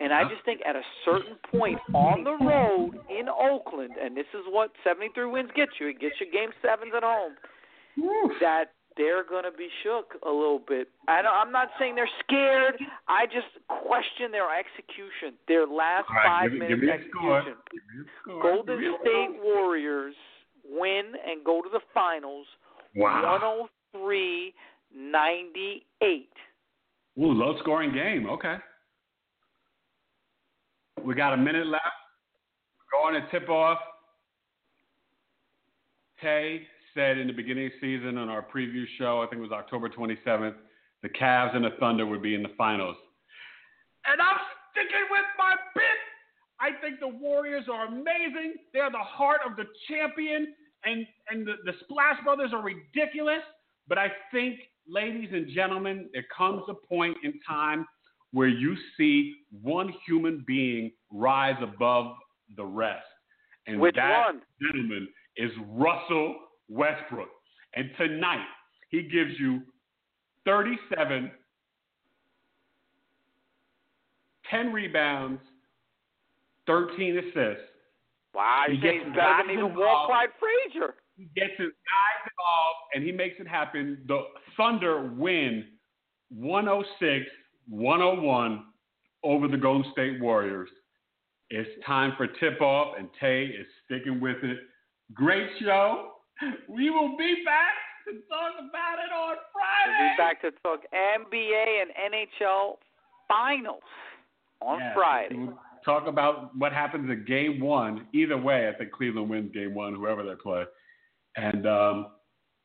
And 0.00 0.12
I 0.14 0.24
just 0.24 0.42
think 0.44 0.60
at 0.66 0.76
a 0.76 0.82
certain 1.04 1.36
point 1.52 1.78
on 1.94 2.24
the 2.24 2.32
road 2.44 2.92
in 3.10 3.28
Oakland, 3.28 3.92
and 4.02 4.16
this 4.16 4.26
is 4.32 4.40
what 4.48 4.70
73 4.82 5.26
wins 5.26 5.50
get 5.54 5.68
you, 5.78 5.88
it 5.88 6.00
gets 6.00 6.14
you 6.20 6.30
game 6.32 6.50
sevens 6.62 6.92
at 6.96 7.02
home, 7.02 7.34
that 8.40 8.72
they're 8.96 9.24
going 9.24 9.44
to 9.44 9.52
be 9.52 9.68
shook 9.82 10.16
a 10.26 10.30
little 10.30 10.58
bit. 10.66 10.88
I 11.06 11.22
know, 11.22 11.30
I'm 11.32 11.52
not 11.52 11.68
saying 11.78 11.94
they're 11.96 12.08
scared. 12.24 12.74
I 13.08 13.26
just 13.26 13.46
question 13.68 14.32
their 14.32 14.48
execution, 14.48 15.36
their 15.48 15.66
last 15.66 16.06
All 16.08 16.16
right, 16.16 16.48
five 16.48 16.50
give, 16.52 16.68
give 16.68 16.78
me 16.80 16.88
a 16.88 16.98
score. 17.12 17.38
execution. 17.38 17.58
Give 17.70 17.82
me 18.00 18.04
score. 18.22 18.42
Golden 18.42 18.80
Give 18.80 18.90
me 18.90 18.96
State 19.02 19.28
score. 19.36 19.54
Warriors 19.54 20.14
win 20.68 21.12
and 21.28 21.44
go 21.44 21.60
to 21.62 21.68
the 21.70 21.80
finals 21.92 22.46
Wow. 22.96 23.22
103 23.92 24.54
98. 24.96 26.28
Ooh, 27.18 27.32
low 27.32 27.56
scoring 27.60 27.92
game. 27.92 28.28
Okay. 28.28 28.56
We 31.04 31.14
got 31.14 31.32
a 31.32 31.36
minute 31.36 31.66
left. 31.66 31.84
We're 32.92 33.10
Going 33.10 33.22
to 33.22 33.30
tip 33.30 33.48
off. 33.48 33.78
Tay 36.20 36.62
said 36.94 37.18
in 37.18 37.26
the 37.26 37.32
beginning 37.32 37.66
of 37.66 37.72
the 37.80 37.96
season 37.98 38.18
on 38.18 38.28
our 38.28 38.42
preview 38.42 38.84
show, 38.98 39.22
I 39.22 39.26
think 39.26 39.38
it 39.38 39.42
was 39.42 39.52
October 39.52 39.88
27th, 39.88 40.54
the 41.02 41.08
Cavs 41.08 41.56
and 41.56 41.64
the 41.64 41.70
Thunder 41.78 42.04
would 42.04 42.22
be 42.22 42.34
in 42.34 42.42
the 42.42 42.50
finals. 42.58 42.96
And 44.06 44.20
I'm 44.20 44.36
sticking 44.72 45.06
with 45.10 45.24
my 45.38 45.54
bit. 45.74 45.84
I 46.60 46.78
think 46.82 47.00
the 47.00 47.08
Warriors 47.08 47.64
are 47.72 47.86
amazing. 47.86 48.54
They're 48.74 48.90
the 48.90 48.98
heart 48.98 49.40
of 49.48 49.56
the 49.56 49.64
champion, 49.88 50.54
and, 50.84 51.06
and 51.30 51.46
the, 51.46 51.54
the 51.64 51.72
Splash 51.84 52.22
Brothers 52.22 52.50
are 52.52 52.62
ridiculous. 52.62 53.42
But 53.88 53.96
I 53.96 54.08
think, 54.30 54.60
ladies 54.86 55.30
and 55.32 55.48
gentlemen, 55.54 56.10
there 56.12 56.26
comes 56.36 56.62
a 56.68 56.74
point 56.74 57.16
in 57.24 57.40
time 57.48 57.86
where 58.32 58.48
you 58.48 58.76
see 58.96 59.34
one 59.62 59.92
human 60.06 60.44
being 60.46 60.92
rise 61.12 61.56
above 61.62 62.14
the 62.56 62.64
rest. 62.64 63.04
And 63.66 63.80
Which 63.80 63.96
that 63.96 64.26
one? 64.26 64.42
gentleman 64.60 65.08
is 65.36 65.50
Russell 65.68 66.36
Westbrook. 66.68 67.28
And 67.74 67.90
tonight, 67.96 68.46
he 68.88 69.02
gives 69.02 69.32
you 69.38 69.62
37, 70.44 71.30
10 74.50 74.72
rebounds, 74.72 75.40
13 76.66 77.18
assists, 77.18 77.64
Wow, 78.34 78.64
he 78.68 78.74
he's 78.74 78.82
gets 78.82 79.04
better 79.16 79.42
than 79.46 79.50
even 79.50 79.74
Walt. 79.74 80.06
Clyde 80.06 80.28
Frazier. 80.38 80.94
He 81.16 81.24
gets 81.34 81.52
his 81.58 81.68
guys 81.68 82.30
involved 82.30 82.78
and 82.94 83.04
he 83.04 83.12
makes 83.12 83.40
it 83.40 83.48
happen. 83.48 83.98
The 84.06 84.22
Thunder 84.56 85.12
win 85.16 85.66
106 86.30 87.26
101 87.68 88.64
over 89.22 89.48
the 89.48 89.56
Golden 89.56 89.90
State 89.92 90.20
Warriors. 90.20 90.70
It's 91.50 91.68
time 91.84 92.14
for 92.16 92.26
tip 92.26 92.60
off, 92.60 92.94
and 92.98 93.08
Tay 93.20 93.44
is 93.46 93.66
sticking 93.84 94.20
with 94.20 94.36
it. 94.42 94.58
Great 95.14 95.48
show. 95.60 96.12
We 96.68 96.90
will 96.90 97.16
be 97.18 97.42
back 97.44 97.74
to 98.06 98.12
talk 98.28 98.54
about 98.58 98.98
it 99.04 99.12
on 99.12 99.36
Friday. 99.52 99.98
We'll 99.98 100.10
be 100.10 100.16
back 100.16 100.40
to 100.42 100.50
talk 100.62 100.80
NBA 100.94 101.82
and 101.82 102.14
NHL 102.14 102.76
finals 103.28 103.82
on 104.60 104.78
Yes, 104.78 104.92
Friday. 104.94 105.36
We'll 105.36 105.58
talk 105.84 106.06
about 106.06 106.56
what 106.56 106.72
happens 106.72 107.10
in 107.10 107.24
game 107.26 107.60
one. 107.60 108.06
Either 108.12 108.36
way, 108.38 108.68
I 108.68 108.78
think 108.78 108.92
Cleveland 108.92 109.28
wins 109.28 109.52
game 109.52 109.74
one, 109.74 109.94
whoever 109.94 110.22
they 110.22 110.34
play. 110.40 110.64
And 111.36 111.66
um, 111.66 112.06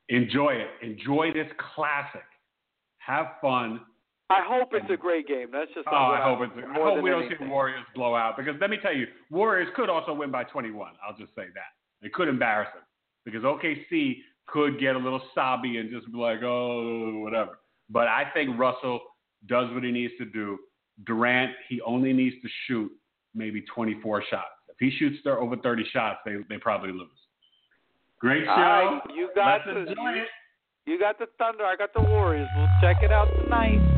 enjoy 0.10 0.54
it. 0.54 0.70
Enjoy 0.82 1.32
this 1.34 1.52
classic. 1.76 2.26
Have 3.00 3.28
fun. 3.42 3.82
I 4.30 4.42
hope 4.44 4.70
it's 4.74 4.90
a 4.90 4.98
great 4.98 5.28
game. 5.28 5.50
That's 5.52 5.72
just 5.76 5.88
Oh, 5.92 5.96
I 5.96 6.22
hope 6.24 6.40
it's. 6.42 6.54
I 6.58 6.74
more 6.74 6.96
hope 6.96 7.04
we 7.04 7.12
don't 7.12 7.30
see 7.30 7.36
the 7.40 7.50
Warriors 7.50 7.86
blow 7.94 8.16
out 8.16 8.38
because 8.38 8.56
let 8.60 8.72
me 8.72 8.78
tell 8.82 8.94
you, 8.94 9.06
Warriors 9.30 9.70
could 9.76 9.90
also 9.90 10.14
win 10.14 10.32
by 10.32 10.44
21. 10.46 10.94
I'll 11.08 11.16
just 11.16 11.36
say 11.36 11.46
that 11.54 12.06
it 12.06 12.12
could 12.14 12.28
embarrass 12.28 12.70
them 12.74 12.84
because 13.24 13.44
OKC 13.44 14.18
could 14.48 14.80
get 14.80 14.96
a 14.96 15.00
little 15.00 15.22
sobby 15.36 15.78
and 15.78 15.92
just 15.92 16.12
be 16.12 16.18
like, 16.18 16.42
oh, 16.44 17.20
whatever. 17.20 17.60
But 17.90 18.08
I 18.08 18.24
think 18.34 18.58
Russell 18.58 19.00
does 19.48 19.72
what 19.74 19.84
he 19.84 19.92
needs 19.92 20.14
to 20.18 20.26
do. 20.26 20.58
Durant, 21.06 21.52
he 21.70 21.80
only 21.82 22.12
needs 22.12 22.36
to 22.42 22.50
shoot 22.68 22.92
maybe 23.36 23.62
24 23.74 24.24
shots. 24.30 24.46
If 24.70 24.78
he 24.80 24.92
shoots 24.98 25.18
there 25.24 25.40
over 25.40 25.56
30 25.58 25.86
shots, 25.94 26.20
they 26.26 26.38
they 26.50 26.58
probably 26.58 26.92
lose. 26.92 27.10
Great 28.20 28.46
show. 28.46 28.50
Right, 28.52 29.02
you 29.14 29.30
got 29.36 29.62
Let's 29.66 29.66
the 29.66 29.80
enjoy 29.92 30.10
you, 30.16 30.22
it. 30.24 30.28
you 30.88 31.00
got 31.00 31.20
the 31.20 31.28
Thunder. 31.38 31.64
I 31.64 31.76
got 31.76 31.94
the 31.94 32.02
Warriors. 32.02 32.50
We'll 32.58 32.68
check 32.82 33.04
it 33.04 33.12
out 33.12 33.28
tonight. 33.44 33.95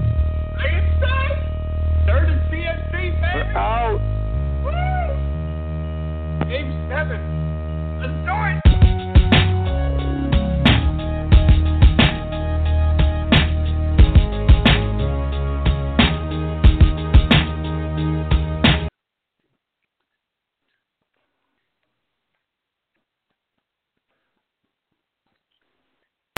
Out. 3.55 3.99
Game 6.47 6.87
seven. 6.89 7.99
Let's 7.99 8.13
do 8.25 8.33
it. 8.43 8.66